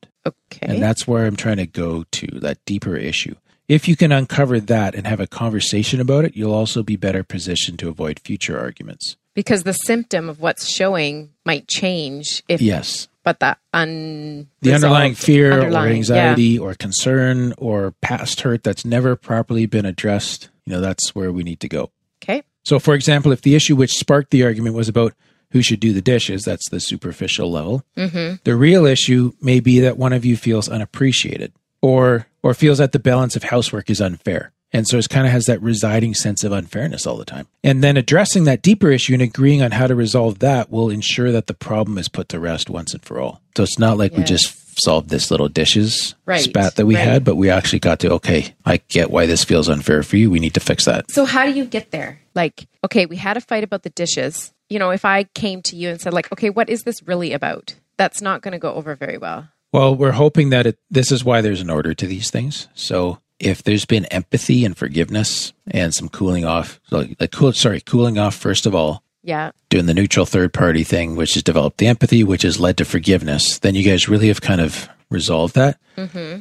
Okay. 0.57 0.73
And 0.75 0.83
that's 0.83 1.07
where 1.07 1.27
I'm 1.27 1.37
trying 1.37 1.59
to 1.59 1.67
go 1.67 2.05
to 2.13 2.27
that 2.41 2.59
deeper 2.65 2.97
issue. 2.97 3.35
If 3.69 3.89
you 3.89 3.97
can 3.97 4.13
uncover 4.13 4.61
that 4.61 4.95
and 4.95 5.07
have 5.07 5.19
a 5.21 5.27
conversation 5.27 6.01
about 6.01 6.25
it, 6.25 6.37
you'll 6.37 6.55
also 6.55 6.83
be 6.85 6.97
better 6.97 7.23
positioned 7.25 7.79
to 7.81 7.89
avoid 7.89 8.21
future 8.21 8.59
arguments. 8.59 9.17
because 9.35 9.65
the 9.65 9.73
symptom 9.75 10.31
of 10.31 10.41
what's 10.41 10.67
showing 10.67 11.29
might 11.45 11.69
change 11.69 12.43
if 12.49 12.63
Yes. 12.63 13.07
but 13.23 13.39
the 13.39 13.55
un 13.75 14.47
The 14.63 14.73
underlying 14.73 15.15
fear 15.15 15.51
or 15.51 15.55
underlying- 15.61 15.91
yeah. 15.93 15.97
anxiety 15.99 16.59
or 16.59 16.73
concern 16.75 17.53
or 17.59 17.93
past 18.01 18.41
hurt 18.41 18.63
that's 18.63 18.87
never 18.87 19.15
properly 19.15 19.67
been 19.67 19.85
addressed, 19.85 20.49
you 20.65 20.73
know, 20.73 20.81
that's 20.81 21.15
where 21.15 21.31
we 21.31 21.43
need 21.43 21.61
to 21.61 21.69
go. 21.69 21.91
Okay. 22.23 22.45
So, 22.65 22.79
for 22.79 22.95
example, 22.95 23.31
if 23.31 23.43
the 23.43 23.55
issue 23.55 23.77
which 23.77 23.93
sparked 23.93 24.31
the 24.31 24.43
argument 24.43 24.75
was 24.75 24.89
about 24.89 25.13
who 25.51 25.63
should 25.63 25.81
do 25.81 25.93
the 25.93 26.03
dishes, 26.03 26.43
that's 26.43 26.69
the 26.71 26.81
superficial 26.81 27.51
level. 27.51 27.85
Mm-hmm. 27.97 28.37
The 28.45 28.57
real 28.57 28.85
issue 28.87 29.33
may 29.41 29.61
be 29.61 29.81
that 29.81 29.97
one 29.97 30.13
of 30.13 30.25
you 30.25 30.37
feels 30.37 30.69
unappreciated 30.69 31.53
or 31.81 32.27
or 32.43 32.55
feels 32.55 32.79
that 32.79 32.93
the 32.93 32.99
balance 32.99 33.37
of 33.37 33.45
housework 33.45 33.91
is 33.91 34.01
unfair. 34.01 34.53
And 34.73 34.87
so 34.87 34.99
it 34.99 35.09
kind 35.09 35.27
of 35.27 35.33
has 35.33 35.47
that 35.47 35.63
residing 35.63 36.15
sense 36.15 36.45
of 36.45 36.53
unfairness 36.53 37.07
all 37.07 37.17
the 37.17 37.25
time. 37.25 37.47
And 37.65 37.83
then 37.83 37.97
addressing 37.97 38.45
that 38.45 38.63
deeper 38.63 38.91
issue 38.91 39.15
and 39.15 39.23
agreeing 39.23 39.63
on 39.63 39.71
how 39.71 39.87
to 39.87 39.95
resolve 39.95 40.41
that 40.41 40.71
will 40.71 40.91
ensure 40.91 41.33
that 41.33 41.47
the 41.47 41.55
problem 41.55 41.99
is 41.99 42.09
put 42.09 42.29
to 42.31 42.41
rest 42.41 42.69
once 42.69 42.93
and 42.93 43.03
for 43.03 43.21
all. 43.21 43.41
So 43.57 43.63
it's 43.63 43.79
not 43.79 43.97
like 43.97 44.13
we 44.13 44.25
just 44.25 44.83
solved 44.83 45.09
this 45.09 45.31
little 45.31 45.49
dishes 45.49 46.15
Right, 46.27 46.43
spat 46.43 46.77
that 46.77 46.85
we 46.87 46.97
right. 46.97 47.05
had, 47.05 47.25
but 47.25 47.37
we 47.37 47.49
actually 47.49 47.79
got 47.79 48.01
to, 48.01 48.13
okay, 48.15 48.55
I 48.65 48.79
get 48.89 49.11
why 49.11 49.27
this 49.27 49.45
feels 49.45 49.69
unfair 49.69 50.03
for 50.03 50.17
you. 50.17 50.31
We 50.31 50.41
need 50.41 50.55
to 50.55 50.61
fix 50.61 50.85
that. 50.85 51.11
So 51.11 51.25
how 51.25 51.47
do 51.47 51.53
you 51.53 51.65
get 51.65 51.91
there? 51.91 52.21
Like, 52.35 52.67
okay, 52.85 53.07
we 53.07 53.17
had 53.17 53.37
a 53.37 53.41
fight 53.41 53.65
about 53.65 53.83
the 53.83 53.91
dishes. 53.91 54.53
You 54.69 54.79
know, 54.79 54.91
if 54.91 55.05
I 55.05 55.25
came 55.25 55.63
to 55.63 55.77
you 55.77 55.91
and 55.91 56.01
said 56.01 56.13
like, 56.13 56.31
okay, 56.33 56.51
what 56.51 56.69
is 56.69 56.83
this 56.83 57.03
really 57.07 57.33
about? 57.33 57.75
That's 57.97 58.21
not 58.21 58.43
going 58.43 58.53
to 58.53 58.59
go 58.59 58.75
over 58.75 58.95
very 58.95 59.19
well. 59.19 59.49
Well, 59.73 59.95
we're 59.95 60.13
hoping 60.13 60.51
that 60.51 60.67
it, 60.67 60.79
this 60.91 61.13
is 61.13 61.25
why 61.25 61.41
there's 61.41 61.61
an 61.61 61.71
order 61.71 61.95
to 61.95 62.07
these 62.07 62.31
things. 62.31 62.69
So 62.75 63.19
if 63.39 63.63
there's 63.63 63.85
been 63.85 64.07
empathy 64.07 64.65
and 64.65 64.77
forgiveness 64.77 65.53
and 65.71 65.95
some 65.95 66.09
cooling 66.09 66.45
off, 66.45 66.81
like, 66.91 67.17
like 67.21 67.33
cool, 67.33 67.53
sorry, 67.53 67.81
cooling 67.81 68.19
off 68.19 68.35
first 68.35 68.65
of 68.67 68.75
all, 68.75 69.03
Yeah. 69.23 69.51
doing 69.69 69.87
the 69.87 69.95
neutral 69.95 70.25
third 70.27 70.53
party 70.53 70.85
thing, 70.85 71.17
which 71.17 71.35
has 71.35 71.43
developed 71.43 71.79
the 71.79 71.87
empathy, 71.89 72.25
which 72.25 72.43
has 72.43 72.59
led 72.61 72.77
to 72.79 72.85
forgiveness, 72.85 73.59
then 73.59 73.75
you 73.75 73.83
guys 73.83 74.09
really 74.09 74.29
have 74.29 74.41
kind 74.41 74.61
of 74.61 74.89
resolved 75.11 75.55
that. 75.55 75.79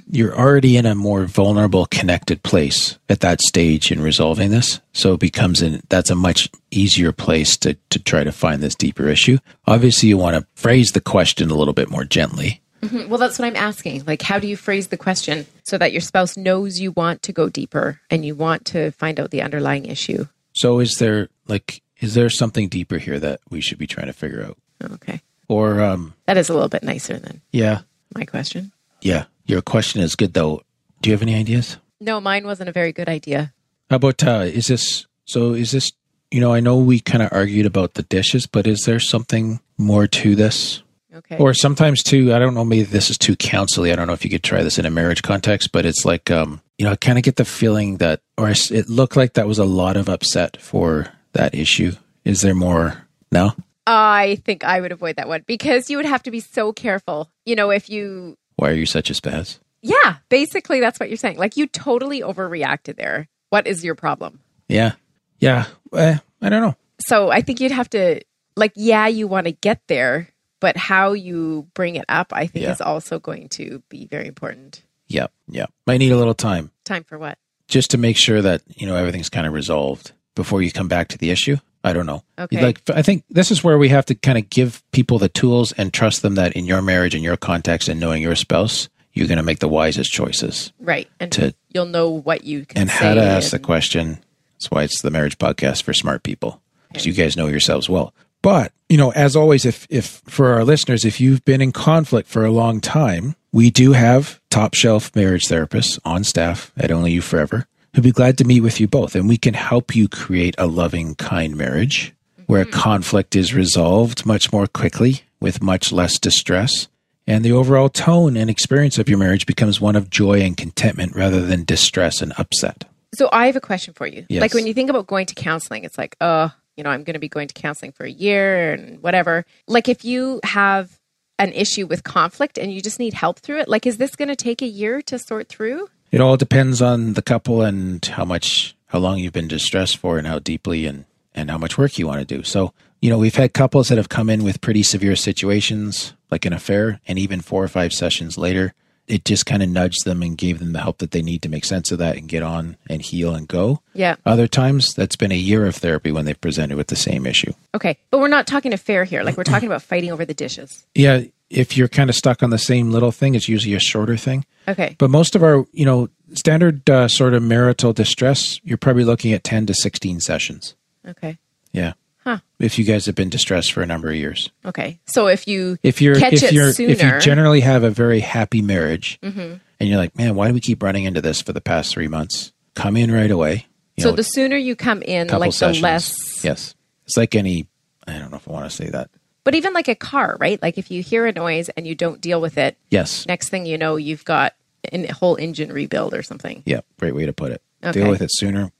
You're 0.10 0.38
already 0.38 0.75
in 0.75 0.86
a 0.86 0.95
more 0.95 1.25
vulnerable, 1.25 1.86
connected 1.86 2.43
place 2.43 2.98
at 3.10 3.22
that 3.22 3.39
stage 3.41 3.91
in 3.91 4.01
resolving 4.01 4.51
this. 4.51 4.81
So 4.91 5.13
it 5.13 5.19
becomes 5.22 5.62
an, 5.62 5.81
that's 5.89 6.10
a 6.10 6.15
much 6.15 6.50
easier 6.72 7.12
place 7.13 7.55
to, 7.57 7.75
to 7.91 8.00
try 8.00 8.24
to 8.25 8.31
find 8.34 8.62
this 8.62 8.75
deeper 8.75 9.07
issue. 9.07 9.38
Obviously, 9.65 10.10
you 10.10 10.17
want 10.17 10.36
to 10.36 10.45
phrase 10.62 10.91
the 10.91 11.00
question 11.01 11.50
a 11.51 11.55
little 11.55 11.74
bit 11.74 11.89
more 11.89 12.03
gently. 12.03 12.62
Mhm. 12.81 13.07
Well, 13.07 13.17
that's 13.17 13.39
what 13.39 13.45
I'm 13.48 13.55
asking. 13.55 14.03
Like, 14.05 14.22
how 14.22 14.39
do 14.39 14.48
you 14.48 14.57
phrase 14.57 14.88
the 14.88 14.98
question 14.98 15.45
so 15.63 15.77
that 15.77 15.91
your 15.93 16.01
spouse 16.01 16.36
knows 16.36 16.79
you 16.79 16.91
want 16.91 17.22
to 17.24 17.31
go 17.31 17.48
deeper 17.50 18.01
and 18.10 18.25
you 18.25 18.36
want 18.36 18.65
to 18.65 18.91
find 18.91 19.19
out 19.19 19.31
the 19.31 19.41
underlying 19.41 19.86
issue? 19.86 20.25
So 20.53 20.79
is 20.79 20.95
there 21.00 21.29
like 21.48 21.81
is 22.01 22.13
there 22.13 22.29
something 22.29 22.67
deeper 22.67 22.98
here 22.98 23.19
that 23.22 23.39
we 23.50 23.62
should 23.62 23.77
be 23.77 23.88
trying 23.88 24.07
to 24.07 24.13
figure 24.13 24.43
out? 24.43 24.57
Okay. 24.84 25.22
Or 25.48 25.81
um 25.81 26.13
That 26.27 26.38
is 26.38 26.50
a 26.50 26.53
little 26.53 26.69
bit 26.69 26.84
nicer 26.84 27.17
then. 27.17 27.41
yeah. 27.51 27.81
My 28.15 28.25
question. 28.25 28.72
Yeah. 29.01 29.25
Your 29.45 29.62
question 29.62 30.01
is 30.01 30.15
good 30.15 30.34
though. 30.34 30.62
Do 31.01 31.10
you 31.10 31.13
have 31.13 31.22
any 31.22 31.36
ideas? 31.36 31.77
No, 32.00 32.19
mine 32.19 32.45
wasn't 32.45 32.69
a 32.69 32.74
very 32.74 32.91
good 32.91 33.10
idea. 33.10 33.53
How 33.89 33.98
about 33.98 34.24
uh 34.24 34.45
is 34.45 34.67
this 34.67 35.05
so 35.25 35.53
is 35.53 35.72
this 35.72 35.91
you 36.31 36.41
know, 36.41 36.53
I 36.53 36.60
know 36.60 36.77
we 36.77 37.00
kind 37.00 37.24
of 37.24 37.31
argued 37.31 37.65
about 37.65 37.93
the 37.93 38.03
dishes, 38.03 38.45
but 38.45 38.67
is 38.67 38.84
there 38.84 39.00
something 39.00 39.60
more 39.77 40.07
to 40.07 40.36
this? 40.36 40.81
Okay. 41.13 41.38
Or 41.38 41.53
sometimes 41.53 42.03
too, 42.03 42.34
I 42.34 42.39
don't 42.39 42.53
know, 42.53 42.65
maybe 42.65 42.84
this 42.84 43.10
is 43.10 43.17
too 43.17 43.38
counselly. 43.38 43.91
I 43.91 43.95
don't 43.95 44.07
know 44.07 44.13
if 44.13 44.25
you 44.25 44.29
could 44.29 44.43
try 44.43 44.62
this 44.62 44.77
in 44.77 44.86
a 44.86 44.89
marriage 44.89 45.22
context, 45.22 45.72
but 45.72 45.86
it's 45.86 46.03
like, 46.03 46.29
um, 46.29 46.62
you 46.77 46.86
know, 46.86 46.91
I 46.91 46.98
kind 46.98 47.17
of 47.17 47.24
get 47.24 47.38
the 47.38 47.45
feeling 47.45 47.98
that, 47.98 48.19
or 48.38 48.50
it 48.50 48.89
looked 48.89 49.15
like 49.15 49.34
that 49.34 49.48
was 49.48 49.60
a 49.60 49.65
lot 49.65 49.95
of 49.95 50.10
upset 50.10 50.57
for 50.62 51.07
that 51.31 51.55
issue. 51.55 51.93
Is 52.25 52.41
there 52.41 52.55
more? 52.55 53.07
No? 53.31 53.53
I 53.88 54.42
think 54.46 54.63
I 54.63 54.82
would 54.82 54.92
avoid 54.92 55.18
that 55.18 55.27
one 55.27 55.44
because 55.46 55.89
you 55.89 55.98
would 55.98 56.06
have 56.06 56.24
to 56.24 56.32
be 56.32 56.39
so 56.39 56.74
careful. 56.74 57.30
You 57.46 57.56
know, 57.56 57.70
if 57.72 57.89
you, 57.89 58.38
Why 58.56 58.70
are 58.70 58.74
you 58.74 58.86
such 58.86 59.10
a 59.10 59.13
spaz? 59.13 59.60
yeah, 59.82 60.18
basically 60.30 60.80
that's 60.80 61.00
what 61.00 61.10
you're 61.10 61.18
saying. 61.18 61.38
Like 61.38 61.58
you 61.58 61.68
totally 61.68 62.22
overreacted 62.22 62.96
there. 62.98 63.27
What 63.50 63.68
is 63.68 63.84
your 63.84 63.96
problem? 63.96 64.39
Yeah. 64.68 64.94
Yeah. 65.39 65.65
Eh, 65.94 66.18
I 66.42 66.50
don't 66.50 66.62
know. 66.62 66.75
So 67.08 67.30
I 67.30 67.42
think 67.42 67.60
you'd 67.62 67.72
have 67.72 67.89
to, 67.92 68.22
like, 68.56 68.72
yeah, 68.75 69.08
you 69.08 69.27
want 69.27 69.46
to 69.46 69.51
get 69.51 69.82
there, 69.88 70.30
but 70.60 70.77
how 70.77 71.13
you 71.13 71.68
bring 71.74 71.96
it 71.98 72.06
up, 72.10 72.32
I 72.34 72.48
think, 72.48 72.63
Yeah. 72.65 72.72
is 72.72 72.82
also 72.82 73.20
going 73.20 73.50
to 73.50 73.84
be 73.89 74.08
very 74.08 74.27
important. 74.27 74.82
Yep. 75.10 75.32
Yep. 75.50 75.72
Might 75.86 75.98
need 75.98 76.12
a 76.12 76.18
little 76.18 76.34
time 76.34 76.72
Time 76.86 77.04
for 77.04 77.20
what? 77.20 77.38
just 77.68 77.92
to 77.92 77.98
make 77.98 78.18
sure 78.18 78.42
that, 78.42 78.62
you 78.75 78.88
know, 78.88 78.96
everything's 78.96 79.30
kind 79.30 79.46
of 79.46 79.54
resolved 79.54 80.13
before 80.36 80.62
you 80.63 80.72
come 80.72 80.88
back 80.88 81.10
to 81.10 81.18
the 81.18 81.30
issue. 81.30 81.58
I 81.86 81.94
don't 81.94 82.06
know. 82.06 82.24
Okay. 82.39 82.62
Like, 82.62 82.82
I 82.89 83.01
think 83.01 83.24
this 83.30 83.51
is 83.51 83.63
where 83.63 83.77
we 83.77 83.89
have 83.89 84.06
to 84.06 84.15
kind 84.15 84.38
of 84.38 84.50
give 84.50 84.84
people 84.92 85.20
the 85.20 85.30
tools 85.30 85.72
and 85.74 85.94
trust 85.94 86.22
them 86.22 86.36
that 86.36 86.54
in 86.54 86.65
your 86.65 86.82
marriage, 86.82 87.13
in 87.13 87.22
your 87.22 87.38
context, 87.38 87.88
and 87.88 88.00
knowing 88.00 88.22
your 88.22 88.36
spouse, 88.36 88.89
you're 89.13 89.27
going 89.27 89.38
to 89.38 89.44
make 89.44 89.60
the 89.60 89.68
wisest 89.68 90.12
choices 90.12 90.74
Right. 90.80 91.08
And 91.20 91.32
to 91.34 91.56
you'll 91.70 91.86
know 91.86 92.10
what 92.10 92.44
you 92.44 92.65
can 92.65 92.82
and 92.82 92.89
how 92.89 93.13
to 93.13 93.24
ask 93.24 93.51
the 93.51 93.60
question. 93.60 94.20
That's 94.54 94.72
why 94.72 94.84
it's 94.84 95.01
the 95.01 95.12
marriage 95.12 95.38
podcast 95.38 95.84
for 95.84 95.94
smart 95.94 96.24
people 96.24 96.62
because 96.89 97.06
you 97.06 97.13
guys 97.13 97.38
know 97.38 97.48
yourselves 97.48 97.89
well. 97.89 98.13
But 98.42 98.74
you 98.89 98.98
know, 98.98 99.12
as 99.12 99.36
always, 99.36 99.65
if 99.65 99.88
if 99.89 100.22
for 100.25 100.54
our 100.54 100.63
listeners, 100.63 101.06
if 101.06 101.20
you've 101.20 101.44
been 101.46 101.62
in 101.62 101.72
conflict 101.72 102.30
for 102.30 102.46
a 102.46 102.51
long 102.51 102.82
time, 102.82 103.36
we 103.51 103.70
do 103.70 103.94
have 103.94 104.39
top 104.50 104.74
shelf 104.74 105.15
marriage 105.15 105.46
therapists 105.46 106.00
on 106.06 106.24
staff 106.24 106.72
at 106.77 106.92
Only 106.92 107.12
You 107.12 107.22
Forever 107.22 107.68
who'd 107.96 108.04
be 108.04 108.12
glad 108.12 108.38
to 108.38 108.44
meet 108.44 108.60
with 108.60 108.82
you 108.82 108.88
both, 108.88 109.16
and 109.16 109.28
we 109.28 109.38
can 109.38 109.54
help 109.54 109.96
you 109.96 110.10
create 110.10 110.54
a 110.58 110.68
loving, 110.68 111.16
kind 111.16 111.56
marriage 111.56 112.14
where 112.46 112.66
mm-hmm. 112.66 112.80
conflict 112.80 113.36
is 113.36 113.54
resolved 113.54 114.25
much 114.25 114.52
more 114.52 114.68
quickly 114.68 115.22
with 115.40 115.64
much 115.64 115.92
less 115.92 116.20
distress. 116.20 116.90
And 117.25 117.44
the 117.44 117.54
overall 117.54 117.90
tone 117.90 118.38
and 118.38 118.50
experience 118.50 119.00
of 119.00 119.10
your 119.10 119.18
marriage 119.18 119.46
becomes 119.46 119.82
one 119.82 119.96
of 119.96 120.10
joy 120.10 120.42
and 120.42 120.56
contentment 120.56 121.16
rather 121.16 121.42
than 121.42 121.64
distress 121.64 122.22
and 122.22 122.34
upset. 122.38 122.84
So 123.16 123.30
I 123.32 123.48
have 123.48 123.56
a 123.56 123.62
question 123.62 123.94
for 123.94 124.06
you. 124.06 124.25
Yes. 124.30 124.42
Like 124.42 124.54
when 124.54 124.68
you 124.68 124.74
think 124.74 124.90
about 124.90 125.08
going 125.08 125.25
to 125.28 125.36
counseling, 125.36 125.86
it's 125.86 125.98
like, 125.98 126.18
oh, 126.20 126.52
you 126.75 126.84
know, 126.84 126.90
I'm 126.90 127.04
going 127.04 127.14
to 127.14 127.20
be 127.20 127.30
going 127.30 127.48
to 127.48 127.54
counseling 127.54 127.94
for 127.94 128.06
a 128.06 128.12
year 128.12 128.74
and 128.74 129.02
whatever. 129.02 129.46
Like 129.68 129.88
if 129.88 130.04
you 130.04 130.42
have 130.44 131.00
an 131.40 131.52
issue 131.54 131.88
with 131.88 132.04
conflict 132.04 132.58
and 132.58 132.72
you 132.72 132.82
just 132.82 133.00
need 133.00 133.14
help 133.14 133.40
through 133.40 133.62
it, 133.62 133.70
like 133.70 133.88
is 133.88 133.98
this 133.98 134.16
going 134.16 134.28
to 134.28 134.36
take 134.36 134.62
a 134.62 134.68
year 134.68 135.02
to 135.04 135.18
sort 135.18 135.48
through? 135.48 135.88
It 136.15 136.22
all 136.22 136.38
depends 136.38 136.81
on 136.81 137.12
the 137.12 137.22
couple 137.22 137.62
and 137.62 138.03
how 138.05 138.24
much, 138.24 138.74
how 138.86 139.00
long 139.00 139.19
you've 139.19 139.34
been 139.34 139.50
distressed 139.50 139.98
for, 139.98 140.17
and 140.17 140.25
how 140.25 140.39
deeply 140.39 140.86
and 140.86 141.03
and 141.34 141.51
how 141.51 141.57
much 141.57 141.77
work 141.77 142.00
you 142.00 142.07
want 142.07 142.25
to 142.25 142.36
do. 142.38 142.41
So, 142.41 142.72
you 143.01 143.10
know, 143.10 143.17
we've 143.17 143.36
had 143.36 143.53
couples 143.53 143.89
that 143.89 143.98
have 143.98 144.07
come 144.07 144.29
in 144.29 144.41
with 144.45 144.62
pretty 144.62 144.81
severe 144.81 145.17
situations, 145.17 146.13
like 146.31 146.45
an 146.45 146.53
affair, 146.53 147.01
and 147.05 147.19
even 147.19 147.41
four 147.41 147.62
or 147.62 147.67
five 147.67 147.91
sessions 147.91 148.38
later, 148.38 148.74
it 149.07 149.25
just 149.25 149.45
kind 149.45 149.62
of 149.62 149.67
nudged 149.67 150.05
them 150.05 150.24
and 150.24 150.38
gave 150.38 150.60
them 150.60 150.72
the 150.72 150.81
help 150.81 151.00
that 151.00 151.12
they 151.12 151.22
need 151.22 151.41
to 151.41 151.50
make 151.50 151.65
sense 151.65 151.91
of 151.91 152.00
that 152.00 152.15
and 152.15 152.29
get 152.29 152.41
on 152.41 152.77
and 152.89 153.01
heal 153.01 153.36
and 153.36 153.50
go. 153.50 153.81
Yeah. 153.93 154.15
Other 154.25 154.48
times, 154.48 154.93
that's 154.93 155.17
been 155.17 155.34
a 155.34 155.36
year 155.36 155.65
of 155.65 155.75
therapy 155.75 156.13
when 156.13 156.24
they've 156.24 156.39
presented 156.39 156.77
with 156.77 156.88
the 156.88 156.95
same 156.95 157.25
issue. 157.25 157.51
Okay. 157.75 157.98
But 158.10 158.19
we're 158.19 158.29
not 158.29 158.48
talking 158.48 158.72
affair 158.72 159.03
here. 159.03 159.24
Like 159.24 159.36
we're 159.36 159.43
talking 159.43 159.67
about 159.67 159.81
fighting 159.84 160.13
over 160.13 160.24
the 160.24 160.34
dishes. 160.34 160.86
Yeah, 160.95 161.24
if 161.50 161.78
you're 161.78 161.88
kind 161.88 162.10
of 162.10 162.16
stuck 162.16 162.42
on 162.44 162.50
the 162.50 162.58
same 162.58 162.92
little 162.92 163.12
thing, 163.12 163.36
it's 163.36 163.48
usually 163.48 163.75
a 163.75 163.80
shorter 163.80 164.18
thing. 164.18 164.46
Okay. 164.68 164.96
But 164.98 165.10
most 165.10 165.36
of 165.36 165.44
our, 165.44 165.66
you 165.72 165.86
know, 165.86 166.10
standard 166.34 166.90
uh, 166.90 167.08
sort 167.08 167.34
of 167.34 167.44
marital 167.44 167.94
distress, 167.94 168.60
you're 168.64 168.78
probably 168.78 169.04
looking 169.04 169.32
at 169.34 169.44
10 169.44 169.68
to 169.68 169.74
16 169.74 170.20
sessions. 170.22 170.75
Okay. 171.08 171.38
Yeah. 171.72 171.94
Huh. 172.24 172.40
If 172.58 172.80
you 172.80 172.86
guys 172.86 173.06
have 173.06 173.14
been 173.14 173.30
distressed 173.30 173.72
for 173.74 173.84
a 173.84 173.86
number 173.86 174.10
of 174.10 174.16
years. 174.16 174.50
Okay. 174.66 174.98
So 175.06 175.28
if 175.28 175.48
you 175.48 175.78
If 175.84 176.02
you're 176.02 176.16
catch 176.16 176.34
if 176.34 176.44
it 176.44 176.54
you're 176.54 176.72
sooner, 176.74 176.90
if 176.92 177.04
you 177.04 177.20
generally 177.20 177.60
have 177.62 177.84
a 177.84 177.92
very 177.92 178.22
happy 178.22 178.64
marriage 178.64 179.20
Mhm. 179.22 179.60
and 179.80 179.90
you're 179.90 180.00
like, 180.00 180.18
"Man, 180.18 180.34
why 180.34 180.48
do 180.48 180.56
we 180.56 180.60
keep 180.60 180.82
running 180.82 181.04
into 181.04 181.22
this 181.22 181.42
for 181.42 181.54
the 181.54 181.62
past 181.62 181.92
3 181.94 182.08
months?" 182.08 182.52
Come 182.74 182.98
in 182.98 183.12
right 183.12 183.30
away. 183.30 183.68
You 183.96 184.02
so 184.04 184.10
know, 184.10 184.16
the 184.16 184.24
sooner 184.24 184.58
you 184.58 184.75
come 184.75 185.04
in, 185.04 185.28
like 185.28 185.54
sessions. 185.54 185.78
the 185.78 185.84
less. 185.84 186.44
Yes. 186.44 186.74
It's 187.06 187.16
like 187.16 187.36
any 187.36 187.68
I 188.08 188.18
don't 188.18 188.32
know 188.32 188.38
if 188.38 188.48
I 188.48 188.52
want 188.52 188.70
to 188.70 188.75
say 188.75 188.90
that. 188.90 189.10
But 189.46 189.56
even 189.56 189.72
like 189.72 189.88
a 189.88 189.96
car, 189.96 190.36
right? 190.42 190.62
Like 190.62 190.78
if 190.78 190.92
you 190.92 191.02
hear 191.02 191.25
a 191.25 191.32
noise 191.32 191.70
and 191.70 191.88
you 191.88 191.96
don't 191.96 192.20
deal 192.20 192.42
with 192.42 192.58
it, 192.58 192.75
Yes. 192.90 193.25
next 193.28 193.48
thing 193.48 193.66
you 193.66 193.78
know, 193.78 193.96
you've 193.96 194.25
got 194.25 194.54
a 194.92 195.08
whole 195.14 195.36
engine 195.38 195.72
rebuild 195.72 196.14
or 196.14 196.22
something. 196.24 196.62
Yeah, 196.66 196.82
great 197.00 197.16
way 197.16 197.25
to 197.25 197.32
put 197.34 197.52
it. 197.54 197.62
Okay. 197.84 198.02
Deal 198.02 198.10
with 198.10 198.22
it 198.22 198.30
sooner. 198.34 198.64
Or 198.66 198.72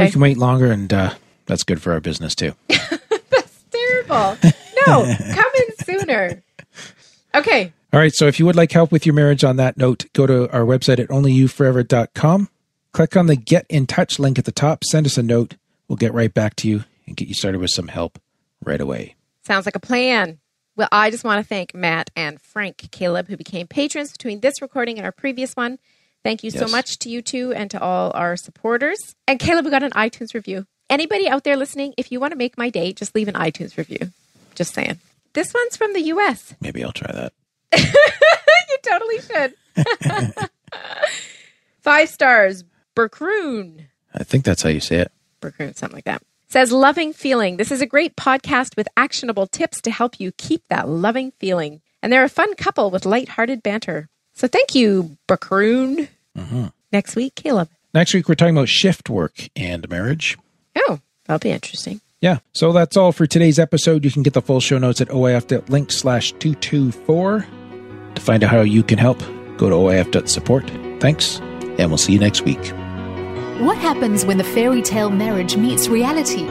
Okay. 0.00 0.06
you 0.06 0.12
can 0.12 0.20
wait 0.20 0.38
longer 0.38 0.70
and 0.70 0.92
uh, 0.92 1.14
that's 1.46 1.64
good 1.64 1.82
for 1.82 1.92
our 1.92 2.00
business 2.00 2.34
too. 2.36 2.52
That's 2.68 3.64
terrible. 3.72 4.36
No, 4.86 5.16
come 5.34 5.52
in 5.56 5.84
sooner. 5.84 6.42
Okay. 7.34 7.72
All 7.92 7.98
right. 8.00 8.14
So 8.14 8.26
if 8.26 8.38
you 8.38 8.46
would 8.46 8.56
like 8.56 8.70
help 8.72 8.92
with 8.92 9.04
your 9.06 9.14
marriage 9.14 9.42
on 9.42 9.56
that 9.56 9.76
note, 9.76 10.04
go 10.12 10.26
to 10.26 10.48
our 10.52 10.62
website 10.62 10.98
at 11.00 11.08
onlyyouforever.com. 11.08 12.48
Click 12.92 13.16
on 13.16 13.26
the 13.26 13.36
get 13.36 13.66
in 13.68 13.86
touch 13.86 14.18
link 14.18 14.38
at 14.38 14.44
the 14.44 14.52
top. 14.52 14.84
Send 14.84 15.06
us 15.06 15.16
a 15.18 15.22
note. 15.22 15.56
We'll 15.88 15.96
get 15.96 16.12
right 16.14 16.32
back 16.32 16.56
to 16.56 16.68
you 16.68 16.84
and 17.06 17.16
get 17.16 17.28
you 17.28 17.34
started 17.34 17.60
with 17.60 17.70
some 17.70 17.88
help 17.88 18.18
right 18.64 18.80
away. 18.80 19.14
Sounds 19.44 19.66
like 19.66 19.76
a 19.76 19.80
plan. 19.80 20.38
Well, 20.76 20.88
I 20.92 21.10
just 21.10 21.24
want 21.24 21.42
to 21.42 21.48
thank 21.48 21.74
Matt 21.74 22.10
and 22.16 22.40
Frank 22.40 22.90
Caleb, 22.90 23.28
who 23.28 23.36
became 23.36 23.66
patrons 23.66 24.12
between 24.12 24.40
this 24.40 24.62
recording 24.62 24.96
and 24.96 25.04
our 25.04 25.12
previous 25.12 25.54
one. 25.54 25.78
Thank 26.22 26.44
you 26.44 26.50
so 26.50 26.68
much 26.68 26.98
to 27.00 27.08
you 27.08 27.22
two 27.22 27.52
and 27.52 27.70
to 27.70 27.80
all 27.80 28.12
our 28.14 28.36
supporters. 28.36 29.14
And 29.26 29.40
Caleb, 29.40 29.64
we 29.64 29.70
got 29.70 29.82
an 29.82 29.92
iTunes 29.92 30.34
review. 30.34 30.66
Anybody 30.90 31.28
out 31.28 31.44
there 31.44 31.56
listening, 31.56 31.94
if 31.96 32.12
you 32.12 32.20
want 32.20 32.32
to 32.32 32.36
make 32.36 32.58
my 32.58 32.68
day, 32.68 32.92
just 32.92 33.14
leave 33.14 33.28
an 33.28 33.34
iTunes 33.34 33.76
review. 33.76 34.10
Just 34.54 34.74
saying. 34.74 34.98
This 35.32 35.54
one's 35.54 35.76
from 35.76 35.92
the 35.92 36.02
US. 36.02 36.54
Maybe 36.60 36.84
I'll 36.84 36.92
try 36.92 37.12
that. 37.12 37.32
you 37.78 38.78
totally 38.82 39.20
should. 39.20 40.48
Five 41.80 42.08
stars. 42.08 42.64
Berkroon. 42.94 43.86
I 44.14 44.24
think 44.24 44.44
that's 44.44 44.62
how 44.62 44.68
you 44.68 44.80
say 44.80 44.96
it. 44.96 45.12
Berkroon, 45.40 45.76
something 45.76 45.96
like 45.96 46.04
that. 46.04 46.22
Says 46.52 46.72
loving 46.72 47.12
feeling. 47.12 47.58
This 47.58 47.70
is 47.70 47.80
a 47.80 47.86
great 47.86 48.16
podcast 48.16 48.76
with 48.76 48.88
actionable 48.96 49.46
tips 49.46 49.80
to 49.82 49.90
help 49.92 50.18
you 50.18 50.32
keep 50.32 50.64
that 50.68 50.88
loving 50.88 51.30
feeling. 51.38 51.80
And 52.02 52.12
they're 52.12 52.24
a 52.24 52.28
fun 52.28 52.56
couple 52.56 52.90
with 52.90 53.06
lighthearted 53.06 53.62
banter. 53.62 54.08
So 54.34 54.48
thank 54.48 54.74
you, 54.74 55.16
Berkroon. 55.28 56.08
Mm-hmm. 56.36 56.66
Next 56.92 57.14
week, 57.14 57.36
Caleb. 57.36 57.68
Next 57.94 58.14
week, 58.14 58.28
we're 58.28 58.34
talking 58.34 58.56
about 58.56 58.68
shift 58.68 59.08
work 59.08 59.48
and 59.54 59.88
marriage. 59.88 60.36
Oh, 60.74 60.98
that'll 61.26 61.38
be 61.38 61.50
interesting. 61.50 62.00
Yeah. 62.20 62.38
So 62.52 62.72
that's 62.72 62.96
all 62.96 63.12
for 63.12 63.28
today's 63.28 63.60
episode. 63.60 64.04
You 64.04 64.10
can 64.10 64.24
get 64.24 64.34
the 64.34 64.42
full 64.42 64.58
show 64.58 64.78
notes 64.78 65.00
at 65.00 65.08
oif.link 65.08 65.92
slash 65.92 66.32
224. 66.32 67.46
To 68.16 68.20
find 68.20 68.42
out 68.42 68.50
how 68.50 68.62
you 68.62 68.82
can 68.82 68.98
help, 68.98 69.20
go 69.56 69.68
to 69.68 69.76
oif.support. 69.76 70.68
Thanks, 71.00 71.38
and 71.78 71.90
we'll 71.90 71.96
see 71.96 72.12
you 72.12 72.18
next 72.18 72.42
week. 72.42 72.72
What 73.60 73.76
happens 73.76 74.24
when 74.24 74.38
the 74.38 74.44
fairy 74.44 74.80
tale 74.80 75.10
marriage 75.10 75.58
meets 75.58 75.86
reality? 75.86 76.46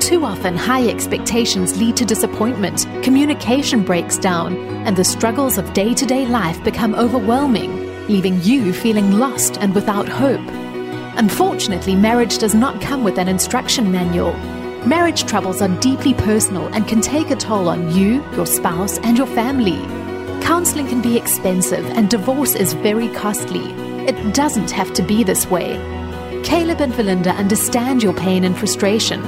Too 0.00 0.22
often, 0.22 0.54
high 0.54 0.86
expectations 0.86 1.78
lead 1.78 1.96
to 1.96 2.04
disappointment, 2.04 2.86
communication 3.02 3.82
breaks 3.82 4.18
down, 4.18 4.54
and 4.86 4.94
the 4.94 5.02
struggles 5.02 5.56
of 5.56 5.72
day 5.72 5.94
to 5.94 6.04
day 6.04 6.26
life 6.26 6.62
become 6.62 6.94
overwhelming, 6.94 8.06
leaving 8.06 8.42
you 8.42 8.74
feeling 8.74 9.12
lost 9.12 9.56
and 9.62 9.74
without 9.74 10.06
hope. 10.10 10.46
Unfortunately, 11.16 11.94
marriage 11.94 12.36
does 12.36 12.54
not 12.54 12.82
come 12.82 13.02
with 13.02 13.16
an 13.16 13.28
instruction 13.28 13.90
manual. 13.90 14.34
Marriage 14.86 15.24
troubles 15.24 15.62
are 15.62 15.80
deeply 15.80 16.12
personal 16.12 16.66
and 16.74 16.86
can 16.86 17.00
take 17.00 17.30
a 17.30 17.36
toll 17.36 17.66
on 17.66 17.96
you, 17.96 18.22
your 18.32 18.44
spouse, 18.44 18.98
and 18.98 19.16
your 19.16 19.26
family. 19.28 19.80
Counseling 20.44 20.86
can 20.86 21.00
be 21.00 21.16
expensive 21.16 21.86
and 21.96 22.10
divorce 22.10 22.54
is 22.54 22.74
very 22.74 23.08
costly. 23.14 23.72
It 24.06 24.34
doesn't 24.34 24.70
have 24.72 24.92
to 24.92 25.02
be 25.02 25.24
this 25.24 25.46
way. 25.46 25.96
Caleb 26.46 26.80
and 26.80 26.92
Valinda 26.92 27.36
understand 27.36 28.04
your 28.04 28.12
pain 28.12 28.44
and 28.44 28.56
frustration. 28.56 29.20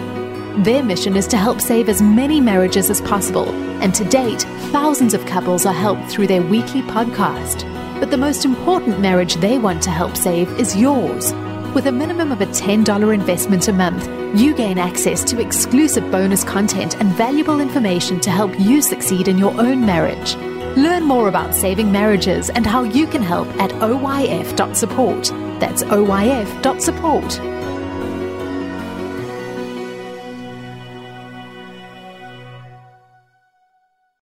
Their 0.62 0.84
mission 0.84 1.16
is 1.16 1.26
to 1.26 1.36
help 1.36 1.60
save 1.60 1.88
as 1.88 2.00
many 2.00 2.40
marriages 2.40 2.90
as 2.90 3.00
possible, 3.00 3.48
and 3.82 3.92
to 3.96 4.04
date, 4.04 4.42
thousands 4.70 5.14
of 5.14 5.26
couples 5.26 5.66
are 5.66 5.74
helped 5.74 6.08
through 6.08 6.28
their 6.28 6.42
weekly 6.42 6.80
podcast. 6.82 7.68
But 7.98 8.12
the 8.12 8.16
most 8.16 8.44
important 8.44 9.00
marriage 9.00 9.34
they 9.34 9.58
want 9.58 9.82
to 9.82 9.90
help 9.90 10.16
save 10.16 10.48
is 10.60 10.76
yours. 10.76 11.32
With 11.74 11.88
a 11.88 11.92
minimum 11.92 12.30
of 12.30 12.40
a 12.40 12.46
$10 12.46 13.12
investment 13.12 13.66
a 13.66 13.72
month, 13.72 14.06
you 14.38 14.54
gain 14.54 14.78
access 14.78 15.24
to 15.24 15.40
exclusive 15.40 16.08
bonus 16.12 16.44
content 16.44 17.00
and 17.00 17.12
valuable 17.14 17.58
information 17.58 18.20
to 18.20 18.30
help 18.30 18.56
you 18.60 18.80
succeed 18.80 19.26
in 19.26 19.38
your 19.38 19.60
own 19.60 19.84
marriage. 19.84 20.36
Learn 20.76 21.04
more 21.04 21.28
about 21.28 21.54
saving 21.54 21.90
marriages 21.90 22.50
and 22.50 22.66
how 22.66 22.82
you 22.82 23.06
can 23.06 23.22
help 23.22 23.48
at 23.60 23.70
oyf.support. 23.72 25.24
That's 25.60 25.82
oyf.support. 25.84 27.57